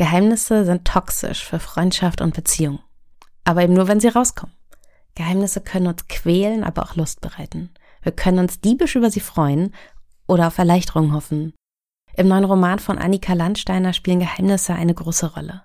Geheimnisse 0.00 0.64
sind 0.64 0.86
toxisch 0.86 1.44
für 1.44 1.58
Freundschaft 1.58 2.22
und 2.22 2.32
Beziehung. 2.32 2.78
Aber 3.44 3.62
eben 3.62 3.74
nur, 3.74 3.86
wenn 3.86 4.00
sie 4.00 4.08
rauskommen. 4.08 4.56
Geheimnisse 5.14 5.60
können 5.60 5.88
uns 5.88 6.08
quälen, 6.08 6.64
aber 6.64 6.84
auch 6.84 6.96
Lust 6.96 7.20
bereiten. 7.20 7.68
Wir 8.00 8.12
können 8.12 8.38
uns 8.38 8.62
diebisch 8.62 8.96
über 8.96 9.10
sie 9.10 9.20
freuen 9.20 9.74
oder 10.26 10.46
auf 10.46 10.56
Erleichterung 10.56 11.12
hoffen. 11.12 11.52
Im 12.16 12.28
neuen 12.28 12.44
Roman 12.44 12.78
von 12.78 12.96
Annika 12.96 13.34
Landsteiner 13.34 13.92
spielen 13.92 14.20
Geheimnisse 14.20 14.72
eine 14.72 14.94
große 14.94 15.34
Rolle. 15.34 15.64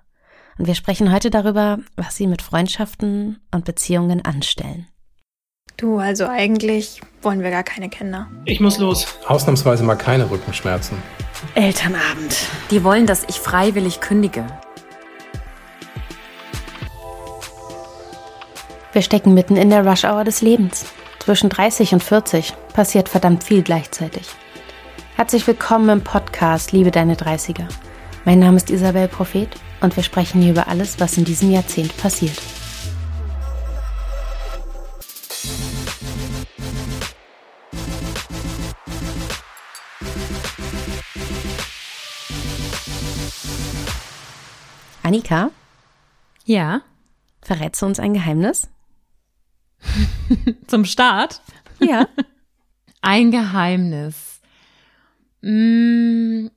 Und 0.58 0.66
wir 0.66 0.74
sprechen 0.74 1.14
heute 1.14 1.30
darüber, 1.30 1.78
was 1.96 2.16
sie 2.16 2.26
mit 2.26 2.42
Freundschaften 2.42 3.40
und 3.54 3.64
Beziehungen 3.64 4.22
anstellen. 4.22 4.86
Du, 5.78 5.96
also 5.96 6.26
eigentlich 6.26 7.00
wollen 7.22 7.42
wir 7.42 7.50
gar 7.50 7.64
keine 7.64 7.88
Kinder. 7.88 8.28
Ich 8.44 8.60
muss 8.60 8.76
los. 8.76 9.06
Ausnahmsweise 9.26 9.82
mal 9.82 9.96
keine 9.96 10.30
Rückenschmerzen. 10.30 10.98
Elternabend. 11.54 12.36
Die 12.70 12.82
wollen, 12.84 13.06
dass 13.06 13.24
ich 13.28 13.40
freiwillig 13.40 14.00
kündige. 14.00 14.46
Wir 18.92 19.02
stecken 19.02 19.34
mitten 19.34 19.56
in 19.56 19.70
der 19.70 19.86
Rush-Hour 19.86 20.24
des 20.24 20.40
Lebens. 20.40 20.86
Zwischen 21.18 21.50
30 21.50 21.92
und 21.92 22.02
40 22.02 22.54
passiert 22.72 23.08
verdammt 23.08 23.44
viel 23.44 23.62
gleichzeitig. 23.62 24.26
Herzlich 25.16 25.46
willkommen 25.46 25.88
im 25.88 26.04
Podcast 26.04 26.72
Liebe 26.72 26.90
deine 26.90 27.14
30er. 27.14 27.66
Mein 28.24 28.38
Name 28.38 28.56
ist 28.56 28.70
Isabel 28.70 29.08
Prophet 29.08 29.48
und 29.80 29.96
wir 29.96 30.02
sprechen 30.02 30.40
hier 30.40 30.52
über 30.52 30.68
alles, 30.68 31.00
was 31.00 31.16
in 31.16 31.24
diesem 31.24 31.50
Jahrzehnt 31.50 31.96
passiert. 31.96 32.40
Annika? 45.06 45.52
Ja. 46.44 46.82
Verrätst 47.40 47.80
du 47.80 47.86
uns 47.86 48.00
ein 48.00 48.12
Geheimnis? 48.12 48.68
Zum 50.66 50.84
Start? 50.84 51.42
Ja. 51.78 52.08
ein 53.02 53.30
Geheimnis. 53.30 54.40
Mm, 55.42 56.48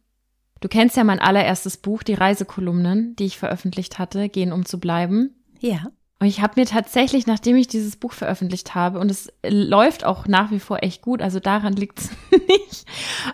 du 0.62 0.68
kennst 0.68 0.98
ja 0.98 1.04
mein 1.04 1.20
allererstes 1.20 1.78
Buch, 1.78 2.02
die 2.02 2.16
Reisekolumnen, 2.16 3.16
die 3.18 3.26
ich 3.26 3.38
veröffentlicht 3.38 4.00
hatte, 4.00 4.30
Gehen 4.30 4.52
um 4.52 4.66
zu 4.66 4.80
bleiben. 4.80 5.36
Ja. 5.60 5.92
Und 6.20 6.28
ich 6.28 6.42
habe 6.42 6.60
mir 6.60 6.66
tatsächlich, 6.66 7.28
nachdem 7.28 7.56
ich 7.56 7.68
dieses 7.68 7.96
Buch 7.96 8.12
veröffentlicht 8.12 8.76
habe, 8.76 9.00
und 9.00 9.10
es 9.10 9.32
läuft 9.48 10.04
auch 10.04 10.28
nach 10.28 10.52
wie 10.52 10.60
vor 10.60 10.84
echt 10.84 11.02
gut, 11.02 11.22
also 11.22 11.40
daran 11.40 11.74
liegt 11.74 12.00
es 12.00 12.10
nicht, 12.48 12.86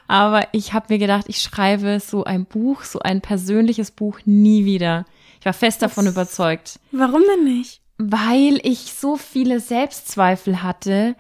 aber 0.08 0.48
ich 0.52 0.74
habe 0.74 0.94
mir 0.94 1.00
gedacht, 1.00 1.26
ich 1.28 1.42
schreibe 1.42 2.00
so 2.00 2.24
ein 2.24 2.46
Buch, 2.46 2.84
so 2.84 3.00
ein 3.00 3.22
persönliches 3.22 3.90
Buch 3.90 4.20
nie 4.26 4.66
wieder. 4.66 5.06
Ich 5.40 5.46
war 5.46 5.54
fest 5.54 5.82
davon 5.82 6.06
überzeugt. 6.06 6.80
Warum 6.92 7.24
denn 7.36 7.44
nicht? 7.44 7.82
Weil 7.98 8.60
ich 8.62 8.94
so 8.94 9.18
viele 9.18 9.60
Selbstzweifel 9.60 10.62
hatte, 10.62 11.16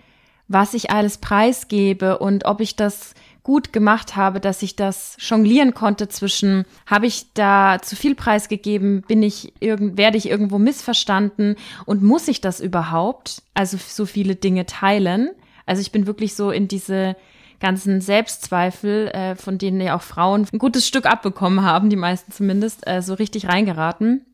was 0.47 0.75
ich 0.75 0.91
alles 0.91 1.17
preisgebe 1.17 2.19
und 2.19 2.45
ob 2.45 2.61
ich 2.61 2.75
das 2.75 3.15
gut 3.45 3.71
gemacht 3.71 4.15
habe, 4.15 4.39
dass 4.39 4.63
ich 4.63 4.75
das 4.75 5.17
jonglieren 5.19 5.75
konnte 5.75 6.09
zwischen, 6.09 6.65
habe 6.87 7.05
ich 7.05 7.31
da 7.35 7.77
zu 7.79 7.95
viel 7.95 8.15
preisgegeben, 8.15 9.03
bin 9.07 9.21
ich 9.21 9.53
irgend, 9.59 9.97
werde 9.97 10.17
ich 10.17 10.27
irgendwo 10.27 10.57
missverstanden 10.57 11.55
und 11.85 12.01
muss 12.01 12.27
ich 12.27 12.41
das 12.41 12.59
überhaupt? 12.59 13.43
Also 13.53 13.77
so 13.77 14.07
viele 14.07 14.35
Dinge 14.35 14.65
teilen. 14.65 15.29
Also 15.67 15.81
ich 15.81 15.91
bin 15.91 16.07
wirklich 16.07 16.35
so 16.35 16.49
in 16.49 16.67
diese 16.67 17.15
ganzen 17.59 18.01
Selbstzweifel, 18.01 19.09
äh, 19.09 19.35
von 19.35 19.59
denen 19.59 19.79
ja 19.79 19.95
auch 19.95 20.01
Frauen 20.01 20.47
ein 20.51 20.57
gutes 20.57 20.87
Stück 20.87 21.05
abbekommen 21.05 21.63
haben, 21.63 21.91
die 21.91 21.95
meisten 21.95 22.31
zumindest, 22.31 22.87
äh, 22.87 23.03
so 23.03 23.13
richtig 23.13 23.47
reingeraten. 23.47 24.25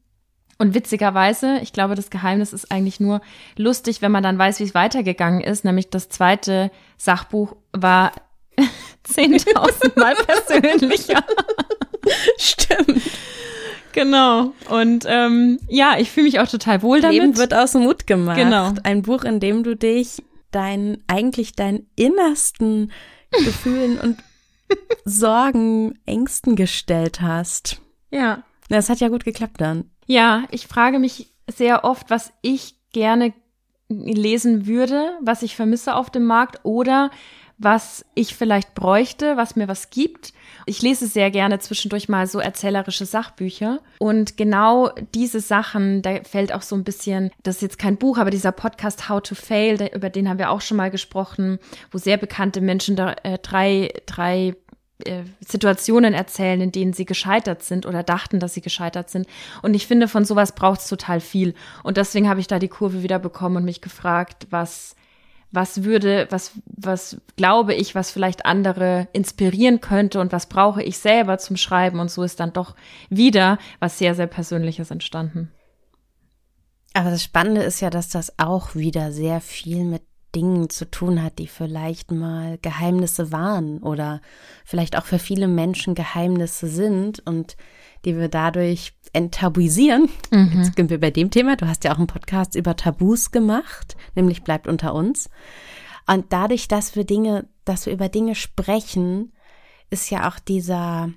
Und 0.57 0.73
witzigerweise, 0.73 1.59
ich 1.61 1.73
glaube, 1.73 1.95
das 1.95 2.09
Geheimnis 2.09 2.53
ist 2.53 2.71
eigentlich 2.71 3.01
nur 3.01 3.19
lustig, 3.57 4.01
wenn 4.01 4.11
man 4.11 4.23
dann 4.23 4.37
weiß, 4.37 4.61
wie 4.61 4.63
es 4.63 4.73
weitergegangen 4.73 5.41
ist. 5.41 5.65
Nämlich 5.65 5.89
das 5.89 6.07
zweite 6.07 6.71
Sachbuch 6.97 7.57
war 7.73 8.13
10.000 9.07 10.00
Mal 10.00 10.16
persönlicher. 10.47 11.23
Stimmt. 12.38 13.01
Genau. 13.94 14.53
Und 14.69 15.06
ähm, 15.07 15.59
ja, 15.67 15.97
ich 16.00 16.12
fühle 16.12 16.25
mich 16.25 16.39
auch 16.39 16.47
total 16.47 16.81
wohl 16.81 17.01
damit. 17.01 17.19
Leben 17.19 17.38
wird 17.38 17.53
aus 17.53 17.73
Mut 17.73 18.07
gemacht. 18.07 18.38
Genau. 18.38 18.73
Ein 18.84 19.01
Buch, 19.01 19.23
in 19.23 19.39
dem 19.39 19.63
du 19.63 19.75
dich 19.75 20.23
dein, 20.51 21.03
eigentlich 21.07 21.53
deinen 21.53 21.89
innersten 21.95 22.91
Gefühlen 23.31 24.00
und 24.00 24.17
Sorgen, 25.06 26.00
Ängsten 26.06 26.56
gestellt 26.56 27.22
hast. 27.22 27.81
Ja. 28.12 28.44
Das 28.69 28.89
hat 28.89 29.00
ja 29.00 29.09
gut 29.09 29.25
geklappt 29.25 29.59
dann. 29.59 29.89
Ja, 30.06 30.44
ich 30.51 30.68
frage 30.68 31.00
mich 31.00 31.28
sehr 31.47 31.83
oft, 31.83 32.09
was 32.09 32.31
ich 32.41 32.75
gerne 32.94 33.33
lesen 33.89 34.68
würde, 34.68 35.18
was 35.22 35.41
ich 35.41 35.56
vermisse 35.56 35.95
auf 35.95 36.09
dem 36.09 36.25
Markt 36.25 36.62
oder 36.63 37.12
was 37.63 38.03
ich 38.16 38.35
vielleicht 38.35 38.73
bräuchte, 38.73 39.38
was 39.38 39.55
mir 39.55 39.67
was 39.67 39.91
gibt. 39.91 40.33
Ich 40.66 40.81
lese 40.81 41.05
sehr 41.05 41.29
gerne 41.29 41.59
zwischendurch 41.59 42.09
mal 42.09 42.25
so 42.25 42.39
erzählerische 42.39 43.05
Sachbücher. 43.05 43.79
Und 43.99 44.35
genau 44.35 44.89
diese 45.13 45.39
Sachen, 45.39 46.01
da 46.01 46.23
fällt 46.23 46.53
auch 46.53 46.63
so 46.63 46.75
ein 46.75 46.83
bisschen, 46.83 47.29
das 47.44 47.57
ist 47.57 47.61
jetzt 47.61 47.79
kein 47.79 47.97
Buch, 47.97 48.17
aber 48.17 48.31
dieser 48.31 48.51
Podcast 48.51 49.09
How 49.09 49.21
to 49.21 49.35
Fail, 49.35 49.89
über 49.94 50.09
den 50.09 50.27
haben 50.27 50.39
wir 50.39 50.50
auch 50.50 50.61
schon 50.61 50.77
mal 50.77 50.89
gesprochen, 50.89 51.59
wo 51.91 52.00
sehr 52.00 52.17
bekannte 52.17 52.61
Menschen 52.61 52.95
da, 52.95 53.16
äh, 53.23 53.38
drei, 53.38 53.94
drei 54.07 54.55
äh, 55.05 55.23
Situationen 55.39 56.16
erzählen, 56.16 56.61
in 56.61 56.71
denen 56.71 56.94
sie 56.94 57.05
gescheitert 57.05 57.63
sind 57.63 57.85
oder 57.85 58.01
dachten, 58.01 58.39
dass 58.39 58.55
sie 58.55 58.61
gescheitert 58.61 59.11
sind. 59.11 59.27
Und 59.61 59.75
ich 59.75 59.85
finde, 59.85 60.07
von 60.07 60.25
sowas 60.25 60.53
braucht 60.53 60.79
es 60.79 60.88
total 60.88 61.19
viel. 61.19 61.53
Und 61.83 61.97
deswegen 61.97 62.27
habe 62.27 62.39
ich 62.39 62.47
da 62.47 62.57
die 62.57 62.69
Kurve 62.69 63.03
wieder 63.03 63.19
bekommen 63.19 63.57
und 63.57 63.66
mich 63.66 63.81
gefragt, 63.81 64.47
was 64.50 64.95
was 65.51 65.84
würde, 65.84 66.28
was, 66.29 66.53
was 66.66 67.17
glaube 67.35 67.73
ich, 67.73 67.94
was 67.95 68.12
vielleicht 68.12 68.45
andere 68.45 69.07
inspirieren 69.13 69.81
könnte 69.81 70.19
und 70.19 70.31
was 70.31 70.47
brauche 70.47 70.81
ich 70.81 70.97
selber 70.97 71.38
zum 71.38 71.57
Schreiben 71.57 72.00
und 72.00 72.09
so 72.09 72.23
ist 72.23 72.39
dann 72.39 72.53
doch 72.53 72.75
wieder 73.09 73.57
was 73.79 73.97
sehr, 73.97 74.16
sehr 74.16 74.28
Persönliches 74.28 74.91
entstanden. 74.91 75.51
Aber 76.94 77.09
das 77.09 77.23
Spannende 77.23 77.62
ist 77.62 77.79
ja, 77.81 77.89
dass 77.89 78.09
das 78.09 78.38
auch 78.38 78.75
wieder 78.75 79.12
sehr 79.12 79.39
viel 79.41 79.85
mit 79.85 80.03
Dingen 80.35 80.69
zu 80.69 80.89
tun 80.89 81.22
hat, 81.22 81.39
die 81.39 81.47
vielleicht 81.47 82.12
mal 82.12 82.57
Geheimnisse 82.62 83.31
waren 83.31 83.79
oder 83.79 84.22
vielleicht 84.66 84.97
auch 84.97 85.06
für 85.06 85.19
viele 85.19 85.47
Menschen 85.47 85.95
Geheimnisse 85.95 86.68
sind 86.68 87.19
und 87.25 87.57
die 88.06 88.17
wir 88.17 88.29
dadurch 88.29 88.94
enttabuisieren. 89.13 90.09
Mhm. 90.31 90.51
Jetzt 90.63 90.75
sind 90.75 90.89
wir 90.89 91.00
bei 91.00 91.12
dem 91.12 91.29
Thema. 91.31 91.56
Du 91.56 91.67
hast 91.67 91.84
ja 91.84 91.94
auch 91.94 91.97
einen 91.97 92.07
Podcast 92.07 92.56
über 92.56 92.75
Tabus 92.75 93.31
gemacht, 93.31 93.95
nämlich 94.16 94.44
bleibt 94.44 94.67
unter 94.67 94.94
uns. 94.94 95.29
Und 96.07 96.34
dadurch, 96.34 96.67
dass 96.67 96.95
wir 96.95 97.03
Dinge, 97.03 97.47
dass 97.66 97.85
wir 97.85 97.94
über 97.94 98.09
Dinge 98.09 98.35
sprechen, 98.35 99.34
ist 99.89 100.09
ja 100.09 100.29
auch 100.29 100.39
dieser, 100.39 101.09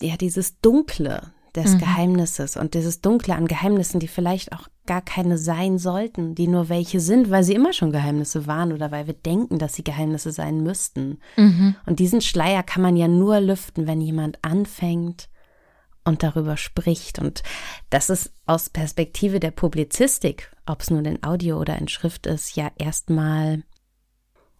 ja, 0.00 0.16
dieses 0.16 0.60
Dunkle 0.60 1.32
des 1.54 1.74
mhm. 1.74 1.78
Geheimnisses 1.78 2.56
und 2.56 2.74
dieses 2.74 3.00
Dunkle 3.00 3.34
an 3.34 3.46
Geheimnissen, 3.46 4.00
die 4.00 4.08
vielleicht 4.08 4.52
auch 4.52 4.68
gar 4.86 5.02
keine 5.02 5.38
sein 5.38 5.78
sollten, 5.78 6.34
die 6.34 6.48
nur 6.48 6.68
welche 6.68 6.98
sind, 6.98 7.30
weil 7.30 7.44
sie 7.44 7.54
immer 7.54 7.72
schon 7.72 7.92
Geheimnisse 7.92 8.46
waren 8.46 8.72
oder 8.72 8.90
weil 8.90 9.06
wir 9.06 9.14
denken, 9.14 9.58
dass 9.58 9.74
sie 9.74 9.84
Geheimnisse 9.84 10.32
sein 10.32 10.62
müssten. 10.62 11.18
Mhm. 11.36 11.76
Und 11.86 11.98
diesen 11.98 12.20
Schleier 12.20 12.62
kann 12.62 12.82
man 12.82 12.96
ja 12.96 13.06
nur 13.06 13.40
lüften, 13.40 13.86
wenn 13.86 14.00
jemand 14.00 14.38
anfängt, 14.42 15.28
und 16.04 16.22
darüber 16.22 16.56
spricht. 16.56 17.18
Und 17.18 17.42
das 17.90 18.10
ist 18.10 18.32
aus 18.46 18.70
Perspektive 18.70 19.40
der 19.40 19.50
Publizistik, 19.50 20.50
ob 20.66 20.80
es 20.80 20.90
nun 20.90 21.04
in 21.04 21.22
Audio 21.22 21.58
oder 21.58 21.78
in 21.78 21.88
Schrift 21.88 22.26
ist, 22.26 22.56
ja 22.56 22.70
erstmal 22.78 23.62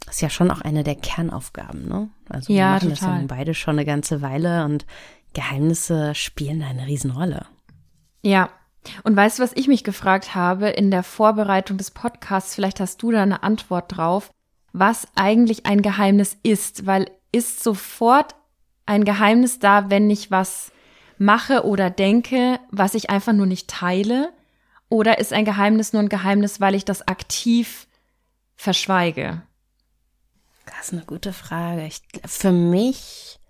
ist 0.08 0.20
ja 0.20 0.30
schon 0.30 0.50
auch 0.50 0.60
eine 0.60 0.82
der 0.82 0.96
Kernaufgaben, 0.96 1.88
ne? 1.88 2.10
Also 2.28 2.52
ja, 2.52 2.58
wir 2.58 2.64
machen 2.64 2.94
total. 2.94 3.12
das 3.12 3.20
ja 3.20 3.26
beide 3.28 3.54
schon 3.54 3.76
eine 3.76 3.84
ganze 3.84 4.20
Weile 4.20 4.64
und 4.64 4.84
Geheimnisse 5.32 6.14
spielen 6.14 6.62
eine 6.62 6.86
Riesenrolle. 6.86 7.46
Ja. 8.22 8.50
Und 9.04 9.14
weißt 9.14 9.38
du, 9.38 9.44
was 9.44 9.52
ich 9.54 9.68
mich 9.68 9.84
gefragt 9.84 10.34
habe 10.34 10.68
in 10.68 10.90
der 10.90 11.04
Vorbereitung 11.04 11.78
des 11.78 11.92
Podcasts? 11.92 12.56
Vielleicht 12.56 12.80
hast 12.80 13.00
du 13.00 13.12
da 13.12 13.22
eine 13.22 13.44
Antwort 13.44 13.96
drauf, 13.96 14.30
was 14.72 15.06
eigentlich 15.14 15.66
ein 15.66 15.82
Geheimnis 15.82 16.36
ist, 16.42 16.84
weil 16.84 17.08
ist 17.30 17.62
sofort 17.62 18.34
ein 18.84 19.04
Geheimnis 19.04 19.60
da, 19.60 19.88
wenn 19.88 20.10
ich 20.10 20.32
was 20.32 20.71
mache 21.22 21.64
oder 21.64 21.90
denke, 21.90 22.58
was 22.70 22.94
ich 22.94 23.10
einfach 23.10 23.32
nur 23.32 23.46
nicht 23.46 23.68
teile? 23.68 24.32
Oder 24.88 25.18
ist 25.18 25.32
ein 25.32 25.44
Geheimnis 25.44 25.92
nur 25.92 26.02
ein 26.02 26.08
Geheimnis, 26.08 26.60
weil 26.60 26.74
ich 26.74 26.84
das 26.84 27.06
aktiv 27.08 27.86
verschweige? 28.56 29.42
Das 30.66 30.88
ist 30.88 30.92
eine 30.92 31.04
gute 31.04 31.32
Frage. 31.32 31.86
Ich, 31.86 32.02
für 32.26 32.52
mich 32.52 33.40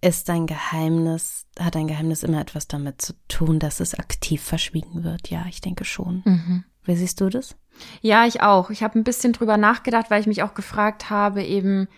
ist 0.00 0.28
ein 0.30 0.46
Geheimnis, 0.46 1.46
hat 1.58 1.76
ein 1.76 1.86
Geheimnis 1.86 2.22
immer 2.22 2.40
etwas 2.40 2.66
damit 2.66 3.02
zu 3.02 3.12
tun, 3.28 3.58
dass 3.58 3.80
es 3.80 3.94
aktiv 3.94 4.42
verschwiegen 4.42 5.04
wird. 5.04 5.30
Ja, 5.30 5.44
ich 5.48 5.60
denke 5.60 5.84
schon. 5.84 6.22
Mhm. 6.24 6.64
Wie 6.84 6.96
siehst 6.96 7.20
du 7.20 7.28
das? 7.28 7.54
Ja, 8.00 8.26
ich 8.26 8.42
auch. 8.42 8.70
Ich 8.70 8.82
habe 8.82 8.98
ein 8.98 9.04
bisschen 9.04 9.32
drüber 9.32 9.56
nachgedacht, 9.56 10.10
weil 10.10 10.20
ich 10.20 10.26
mich 10.26 10.42
auch 10.42 10.54
gefragt 10.54 11.10
habe, 11.10 11.42
eben, 11.44 11.88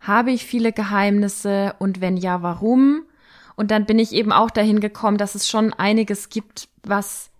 habe 0.00 0.32
ich 0.32 0.44
viele 0.44 0.72
Geheimnisse 0.72 1.74
und 1.78 2.00
wenn 2.02 2.16
ja, 2.18 2.42
warum? 2.42 3.04
Und 3.56 3.70
dann 3.70 3.86
bin 3.86 3.98
ich 3.98 4.12
eben 4.12 4.32
auch 4.32 4.50
dahin 4.50 4.80
gekommen, 4.80 5.18
dass 5.18 5.34
es 5.34 5.48
schon 5.48 5.72
einiges 5.72 6.28
gibt, 6.28 6.68
was 6.82 7.30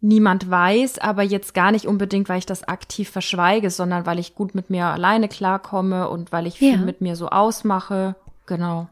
niemand 0.00 0.48
weiß, 0.48 0.98
aber 0.98 1.22
jetzt 1.22 1.54
gar 1.54 1.72
nicht 1.72 1.86
unbedingt, 1.86 2.28
weil 2.28 2.38
ich 2.38 2.46
das 2.46 2.62
aktiv 2.64 3.10
verschweige, 3.10 3.70
sondern 3.70 4.06
weil 4.06 4.18
ich 4.18 4.34
gut 4.34 4.54
mit 4.54 4.70
mir 4.70 4.86
alleine 4.86 5.28
klarkomme 5.28 6.08
und 6.08 6.30
weil 6.30 6.46
ich 6.46 6.58
viel 6.58 6.74
Ja. 6.74 6.84
mit 6.84 7.00
mir 7.00 7.16
so 7.16 7.28
ausmache. 7.30 8.14
Genau. 8.46 8.88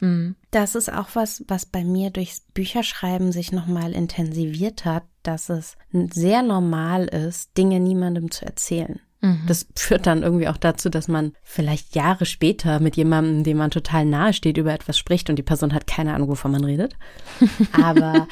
Mhm. 0.00 0.36
Das 0.50 0.74
ist 0.74 0.92
auch 0.92 1.08
was, 1.14 1.44
was 1.48 1.64
bei 1.64 1.84
mir 1.84 2.10
durchs 2.10 2.40
Bücherschreiben 2.52 3.32
sich 3.32 3.52
nochmal 3.52 3.92
intensiviert 3.92 4.84
hat, 4.84 5.04
dass 5.22 5.48
es 5.48 5.76
sehr 5.92 6.42
normal 6.42 7.06
ist, 7.06 7.56
Dinge 7.56 7.80
niemandem 7.80 8.30
zu 8.30 8.44
erzählen. 8.44 9.00
Das 9.46 9.66
führt 9.76 10.06
dann 10.06 10.22
irgendwie 10.22 10.48
auch 10.48 10.56
dazu, 10.56 10.88
dass 10.90 11.06
man 11.06 11.32
vielleicht 11.44 11.94
Jahre 11.94 12.26
später 12.26 12.80
mit 12.80 12.96
jemandem, 12.96 13.44
dem 13.44 13.56
man 13.56 13.70
total 13.70 14.04
nahe 14.04 14.32
steht, 14.32 14.58
über 14.58 14.72
etwas 14.72 14.98
spricht 14.98 15.30
und 15.30 15.36
die 15.36 15.44
Person 15.44 15.72
hat 15.72 15.86
keine 15.86 16.14
Ahnung, 16.14 16.28
wovon 16.28 16.50
man 16.50 16.64
redet. 16.64 16.96
Aber 17.72 18.26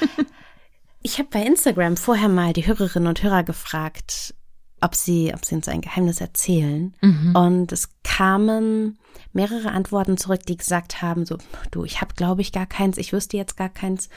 ich 1.03 1.19
habe 1.19 1.29
bei 1.31 1.43
Instagram 1.43 1.97
vorher 1.97 2.29
mal 2.29 2.53
die 2.53 2.67
Hörerinnen 2.67 3.09
und 3.09 3.23
Hörer 3.23 3.45
gefragt, 3.45 4.35
ob 4.81 4.95
sie, 4.95 5.33
ob 5.35 5.45
sie 5.45 5.55
uns 5.55 5.69
ein 5.69 5.81
Geheimnis 5.81 6.21
erzählen. 6.21 6.95
Und 7.35 7.71
es 7.71 7.91
kamen 8.03 8.99
mehrere 9.33 9.71
Antworten 9.71 10.17
zurück, 10.17 10.45
die 10.47 10.57
gesagt 10.57 11.03
haben, 11.03 11.25
so, 11.25 11.39
du, 11.71 11.85
ich 11.85 12.01
habe, 12.01 12.15
glaube 12.15 12.41
ich, 12.41 12.51
gar 12.51 12.67
keins, 12.67 12.99
ich 12.99 13.13
wüsste 13.13 13.37
jetzt 13.37 13.57
gar 13.57 13.69
keins. 13.69 14.09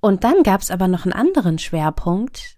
Und 0.00 0.22
dann 0.22 0.42
gab 0.44 0.60
es 0.60 0.70
aber 0.70 0.86
noch 0.86 1.04
einen 1.04 1.12
anderen 1.12 1.58
Schwerpunkt 1.58 2.56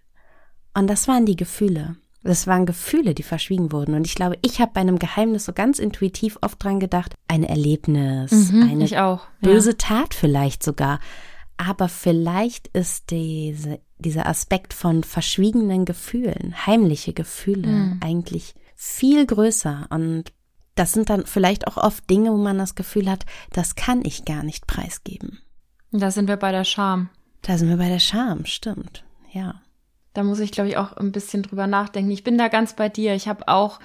und 0.75 0.89
das 0.89 1.09
waren 1.09 1.25
die 1.25 1.37
Gefühle. 1.37 1.97
Das 2.23 2.47
waren 2.47 2.67
Gefühle, 2.67 3.15
die 3.15 3.23
verschwiegen 3.23 3.73
wurden. 3.73 3.95
Und 3.95 4.07
ich 4.07 4.15
glaube, 4.15 4.37
ich 4.43 4.61
habe 4.61 4.73
bei 4.75 4.81
einem 4.83 4.99
Geheimnis 4.99 5.47
so 5.47 5.53
ganz 5.53 5.79
intuitiv 5.79 6.37
oft 6.43 6.63
dran 6.63 6.79
gedacht, 6.79 7.15
ein 7.29 7.45
Erlebnis, 7.45 8.51
eine 8.51 8.75
Mhm, 8.75 8.81
ich 8.83 8.99
auch. 8.99 9.23
böse 9.41 9.77
Tat 9.79 10.13
vielleicht 10.15 10.63
sogar. 10.63 11.01
Aber 11.57 11.89
vielleicht 11.89 12.69
ist 12.69 13.11
diese, 13.11 13.81
dieser 13.99 14.27
Aspekt 14.27 14.75
von 14.75 15.03
verschwiegenen 15.05 15.85
Gefühlen, 15.85 16.55
heimliche 16.67 17.13
Gefühle, 17.13 17.69
Mhm. 17.69 18.01
eigentlich 18.03 18.55
viel 18.77 19.25
größer. 19.27 19.87
Und 19.91 20.25
das 20.75 20.93
sind 20.93 21.11
dann 21.11 21.27
vielleicht 21.27 21.67
auch 21.67 21.77
oft 21.77 22.09
Dinge, 22.09 22.33
wo 22.33 22.37
man 22.39 22.59
das 22.59 22.75
Gefühl 22.75 23.11
hat, 23.11 23.25
das 23.53 23.75
kann 23.77 24.03
ich 24.05 24.25
gar 24.25 24.43
nicht 24.43 24.67
preisgeben. 24.67 25.39
Ja. 25.91 25.99
Da 26.01 26.11
sind 26.11 26.29
wir 26.29 26.37
bei 26.37 26.53
der 26.53 26.65
Scham. 26.65 27.09
Da 27.43 27.59
sind 27.59 27.69
wir 27.69 27.77
bei 27.79 27.89
der 27.89 27.99
Scham, 27.99 28.45
stimmt. 28.47 29.05
Ja. 29.33 29.61
Da 30.13 30.23
muss 30.23 30.41
ich, 30.41 30.53
glaube 30.53 30.69
ich, 30.69 30.77
auch 30.77 30.97
ein 30.97 31.13
bisschen 31.13 31.43
drüber 31.43 31.67
nachdenken. 31.67 32.11
Ich 32.11 32.25
bin 32.25 32.39
da 32.39 32.49
ganz 32.49 32.75
bei 32.75 32.89
dir. 32.89 33.15
Ich 33.15 33.29
habe 33.29 33.49
auch, 33.49 33.81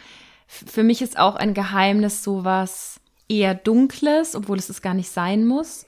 für 0.48 0.84
mich 0.84 1.02
ist 1.02 1.20
auch 1.20 1.36
ein 1.36 1.54
Geheimnis 1.54 2.24
sowas 2.24 3.00
eher 3.28 3.56
Dunkles, 3.56 4.36
obwohl 4.36 4.58
es 4.58 4.70
es 4.70 4.82
gar 4.82 4.94
nicht 4.94 5.10
sein 5.10 5.46
muss. 5.46 5.86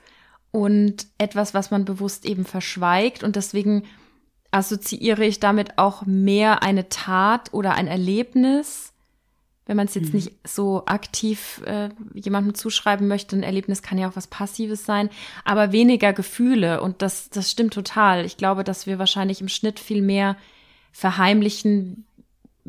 Und 0.51 1.07
etwas, 1.17 1.53
was 1.53 1.71
man 1.71 1.85
bewusst 1.85 2.25
eben 2.25 2.45
verschweigt. 2.45 3.23
Und 3.23 3.35
deswegen 3.35 3.83
assoziiere 4.51 5.25
ich 5.25 5.39
damit 5.39 5.77
auch 5.77 6.05
mehr 6.05 6.63
eine 6.63 6.89
Tat 6.89 7.53
oder 7.53 7.73
ein 7.73 7.87
Erlebnis. 7.87 8.93
Wenn 9.67 9.77
man 9.77 9.87
es 9.87 9.95
jetzt 9.95 10.13
nicht 10.13 10.31
so 10.43 10.83
aktiv 10.85 11.61
äh, 11.65 11.89
jemandem 12.13 12.55
zuschreiben 12.55 13.07
möchte, 13.07 13.35
ein 13.35 13.43
Erlebnis 13.43 13.81
kann 13.83 13.97
ja 13.97 14.09
auch 14.09 14.15
was 14.15 14.27
Passives 14.27 14.85
sein, 14.85 15.09
aber 15.45 15.71
weniger 15.71 16.13
Gefühle. 16.13 16.81
Und 16.81 17.01
das, 17.01 17.29
das 17.29 17.51
stimmt 17.51 17.73
total. 17.73 18.25
Ich 18.25 18.37
glaube, 18.37 18.63
dass 18.63 18.87
wir 18.87 18.97
wahrscheinlich 18.97 19.41
im 19.41 19.49
Schnitt 19.49 19.79
viel 19.79 20.01
mehr 20.01 20.37
verheimlichen, 20.91 22.05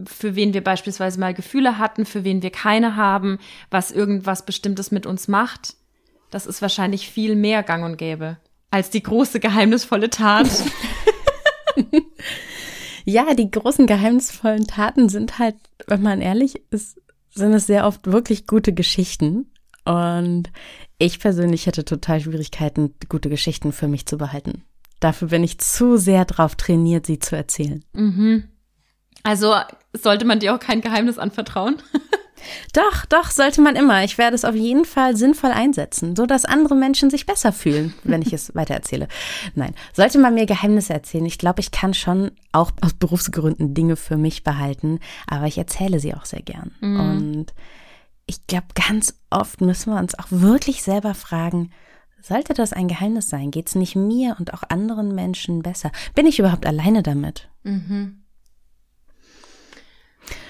für 0.05 0.35
wen 0.35 0.53
wir 0.53 0.63
beispielsweise 0.63 1.19
mal 1.19 1.35
Gefühle 1.35 1.79
hatten, 1.79 2.05
für 2.05 2.25
wen 2.25 2.43
wir 2.43 2.51
keine 2.51 2.97
haben, 2.97 3.39
was 3.71 3.91
irgendwas 3.91 4.45
Bestimmtes 4.45 4.91
mit 4.91 5.07
uns 5.07 5.29
macht. 5.29 5.77
Das 6.31 6.47
ist 6.47 6.61
wahrscheinlich 6.61 7.09
viel 7.09 7.37
mehr 7.37 7.63
gang 7.63 7.85
und 7.85 7.97
gäbe 7.97 8.37
als 8.71 8.91
die 8.91 9.03
große 9.03 9.41
geheimnisvolle 9.41 10.11
Tat. 10.11 10.49
Ja, 13.09 13.33
die 13.33 13.51
großen 13.51 13.87
geheimnisvollen 13.87 14.67
Taten 14.67 15.09
sind 15.09 15.39
halt, 15.39 15.55
wenn 15.87 16.03
man 16.03 16.21
ehrlich 16.21 16.63
ist, 16.71 17.01
sind 17.31 17.55
es 17.55 17.67
sehr 17.67 17.87
oft 17.87 18.07
wirklich 18.07 18.47
gute 18.47 18.75
Geschichten. 18.75 19.51
Und 19.87 20.51
ich 20.99 21.19
persönlich 21.19 21.65
hätte 21.65 21.87
total 21.87 22.21
Schwierigkeiten, 22.21 22.93
gute 23.09 23.31
Geschichten 23.31 23.73
für 23.73 23.89
mich 23.89 24.05
zu 24.05 24.19
behalten. 24.19 24.63
Dafür 25.01 25.29
bin 25.29 25.43
ich 25.43 25.59
zu 25.59 25.97
sehr 25.97 26.27
drauf 26.27 26.55
trainiert, 26.55 27.07
sie 27.07 27.19
zu 27.19 27.35
erzählen. 27.35 27.83
Also 29.23 29.55
sollte 29.95 30.27
man 30.27 30.41
dir 30.41 30.55
auch 30.55 30.61
kein 30.61 30.83
Geheimnis 30.83 31.17
anvertrauen. 31.17 31.77
Doch, 32.73 33.05
doch, 33.07 33.31
sollte 33.31 33.61
man 33.61 33.77
immer. 33.77 34.05
Ich 34.05 34.19
werde 34.19 34.35
es 34.35 34.45
auf 34.45 34.55
jeden 34.55 34.85
Fall 34.85 35.17
sinnvoll 35.17 35.51
einsetzen, 35.51 36.17
so 36.17 36.27
dass 36.27 36.45
andere 36.45 36.75
Menschen 36.75 37.11
sich 37.11 37.27
besser 37.27 37.53
fühlen, 37.53 37.95
wenn 38.05 38.23
ich 38.23 38.33
es 38.33 38.53
weitererzähle. 38.55 39.09
Nein, 39.55 39.75
sollte 39.93 40.19
man 40.19 40.35
mir 40.35 40.47
Geheimnisse 40.47 40.93
erzählen. 40.93 41.27
Ich 41.27 41.39
glaube, 41.39 41.61
ich 41.61 41.71
kann 41.71 41.95
schon 41.95 42.33
auch 42.53 42.73
aus 42.81 42.95
Berufsgründen 42.95 43.75
Dinge 43.75 43.97
für 43.97 44.17
mich 44.17 44.45
behalten, 44.45 45.01
aber 45.27 45.47
ich 45.47 45.59
erzähle 45.59 46.01
sie 46.01 46.15
auch 46.15 46.25
sehr 46.25 46.43
gern. 46.43 46.73
Und 46.99 47.47
ich 48.27 48.47
glaube, 48.47 48.67
ganz 48.75 49.19
oft 49.31 49.61
müssen 49.61 49.93
wir 49.93 49.99
uns 49.99 50.19
auch 50.19 50.27
wirklich 50.31 50.83
selber 50.83 51.15
fragen, 51.15 51.71
sollte 52.21 52.53
das 52.53 52.73
ein 52.73 52.89
Geheimnis 52.89 53.29
sein? 53.29 53.51
Geht 53.51 53.69
es 53.69 53.75
nicht 53.75 53.97
mir 53.97 54.37
und 54.39 54.53
auch 54.53 54.63
anderen 54.69 55.15
Menschen 55.15 55.63
besser? 55.63 55.91
Bin 56.15 56.27
ich 56.27 56.39
überhaupt 56.39 56.67
alleine 56.67 57.03
damit? 57.03 57.49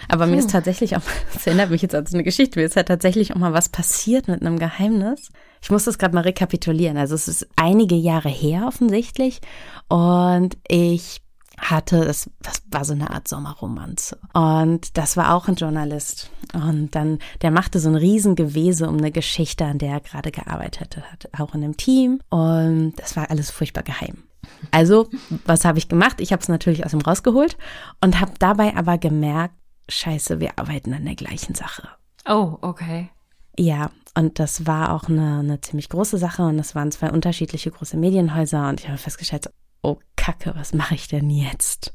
Aber 0.08 0.26
mir 0.26 0.38
ist 0.38 0.50
tatsächlich 0.50 0.96
auch, 0.96 1.02
das 1.32 1.46
erinnert 1.46 1.70
mich 1.70 1.82
jetzt 1.82 1.94
an 1.94 2.06
so 2.06 2.16
eine 2.16 2.25
Geschichte, 2.25 2.58
mir 2.58 2.66
ist 2.66 2.76
halt 2.76 2.88
tatsächlich 2.88 3.34
auch 3.34 3.38
mal 3.38 3.52
was 3.52 3.69
passiert 3.69 4.28
mit 4.28 4.40
einem 4.40 4.58
Geheimnis. 4.58 5.30
Ich 5.62 5.70
muss 5.70 5.84
das 5.84 5.98
gerade 5.98 6.14
mal 6.14 6.22
rekapitulieren. 6.22 6.96
Also 6.96 7.14
es 7.14 7.28
ist 7.28 7.46
einige 7.56 7.96
Jahre 7.96 8.28
her 8.28 8.66
offensichtlich 8.66 9.40
und 9.88 10.56
ich 10.69 11.20
hatte, 11.60 12.04
das, 12.04 12.30
das 12.40 12.62
war 12.70 12.84
so 12.84 12.92
eine 12.92 13.10
Art 13.10 13.28
Sommerromanze. 13.28 14.19
Und 14.32 14.96
das 14.96 15.16
war 15.16 15.34
auch 15.34 15.48
ein 15.48 15.56
Journalist. 15.56 16.30
Und 16.54 16.94
dann, 16.94 17.19
der 17.42 17.50
machte 17.50 17.80
so 17.80 17.88
ein 17.88 17.96
Riesengewese 17.96 18.88
um 18.88 18.96
eine 18.96 19.10
Geschichte, 19.10 19.64
an 19.64 19.78
der 19.78 19.94
er 19.94 20.00
gerade 20.00 20.30
gearbeitet 20.30 20.96
hat, 20.96 21.28
auch 21.38 21.54
in 21.54 21.64
einem 21.64 21.76
Team. 21.76 22.20
Und 22.30 22.94
das 22.96 23.16
war 23.16 23.30
alles 23.30 23.50
furchtbar 23.50 23.82
geheim. 23.82 24.22
Also, 24.70 25.08
was 25.44 25.64
habe 25.64 25.78
ich 25.78 25.88
gemacht? 25.88 26.20
Ich 26.20 26.32
habe 26.32 26.42
es 26.42 26.48
natürlich 26.48 26.86
aus 26.86 26.92
ihm 26.92 27.00
rausgeholt 27.00 27.56
und 28.00 28.20
habe 28.20 28.32
dabei 28.38 28.76
aber 28.76 28.98
gemerkt, 28.98 29.54
scheiße, 29.88 30.40
wir 30.40 30.58
arbeiten 30.58 30.93
an 30.93 31.05
der 31.05 31.14
gleichen 31.14 31.55
Sache. 31.55 31.88
Oh, 32.26 32.58
okay. 32.61 33.11
Ja, 33.58 33.90
und 34.14 34.38
das 34.38 34.67
war 34.67 34.93
auch 34.93 35.08
eine, 35.08 35.40
eine 35.40 35.61
ziemlich 35.61 35.88
große 35.88 36.19
Sache 36.19 36.43
und 36.43 36.58
das 36.58 36.75
waren 36.75 36.93
zwei 36.93 37.11
unterschiedliche 37.11 37.70
große 37.70 37.96
Medienhäuser 37.96 38.69
und 38.69 38.81
ich 38.81 38.88
habe 38.88 38.99
festgestellt, 38.99 39.50
oh 39.82 39.99
Kacke, 40.17 40.55
was 40.56 40.73
mache 40.75 40.95
ich 40.95 41.09
denn 41.09 41.30
jetzt? 41.30 41.95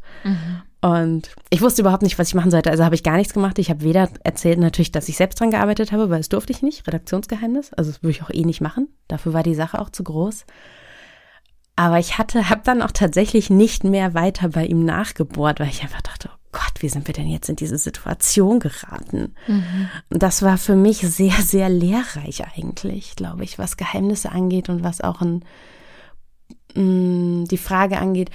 Und 0.82 1.30
ich 1.50 1.62
wusste 1.62 1.82
überhaupt 1.82 2.04
nicht, 2.04 2.20
was 2.20 2.30
ich 2.30 2.36
machen 2.36 2.52
sollte, 2.52 2.70
also 2.70 2.84
habe 2.84 2.96
ich 2.96 3.04
gar 3.04 3.16
nichts 3.16 3.34
gemacht. 3.34 3.60
Ich 3.60 3.70
habe 3.70 3.82
weder 3.82 4.10
erzählt 4.24 4.60
natürlich, 4.60 4.92
dass 4.92 5.08
ich 5.08 5.16
selbst 5.16 5.40
dran 5.40 5.52
gearbeitet 5.52 5.92
habe, 5.92 6.10
weil 6.10 6.20
das 6.20 6.30
durfte 6.30 6.52
ich 6.52 6.62
nicht, 6.62 6.86
Redaktionsgeheimnis, 6.88 7.72
also 7.74 7.92
das 7.92 8.04
würde 8.04 8.12
ich 8.12 8.24
auch 8.24 8.30
eh 8.30 8.44
nicht 8.44 8.62
machen. 8.62 8.90
Dafür 9.08 9.34
war 9.34 9.44
die 9.44 9.56
Sache 9.56 9.80
auch 9.80 9.90
zu 9.90 10.04
groß. 10.04 10.46
Aber 11.76 12.00
ich 12.00 12.18
hatte, 12.18 12.50
habe 12.50 12.62
dann 12.64 12.82
auch 12.82 12.92
tatsächlich 12.92 13.50
nicht 13.50 13.84
mehr 13.84 14.14
weiter 14.14 14.50
bei 14.50 14.66
ihm 14.66 14.86
nachgebohrt, 14.86 15.60
weil 15.60 15.70
ich 15.70 15.82
einfach 15.82 16.02
dachte, 16.02 16.30
Gott, 16.54 16.82
wie 16.82 16.88
sind 16.90 17.06
wir 17.08 17.14
denn 17.14 17.28
jetzt 17.28 17.50
in 17.50 17.58
diese 17.58 17.78
Situation 17.78 18.60
geraten? 18.60 19.36
Und 20.10 20.24
das 20.24 20.42
war 20.42 20.58
für 20.58 20.76
mich 20.78 21.00
sehr, 21.00 21.34
sehr 21.42 21.68
lehrreich 21.68 22.44
eigentlich, 22.56 23.18
glaube 23.18 23.44
ich, 23.44 23.60
was 23.60 23.76
Geheimnisse 23.76 24.32
angeht 24.32 24.70
und 24.70 24.84
was 24.84 25.02
auch 25.02 25.20
ein, 25.22 25.44
mh, 26.76 27.46
die 27.50 27.58
Frage 27.58 27.98
angeht, 28.00 28.30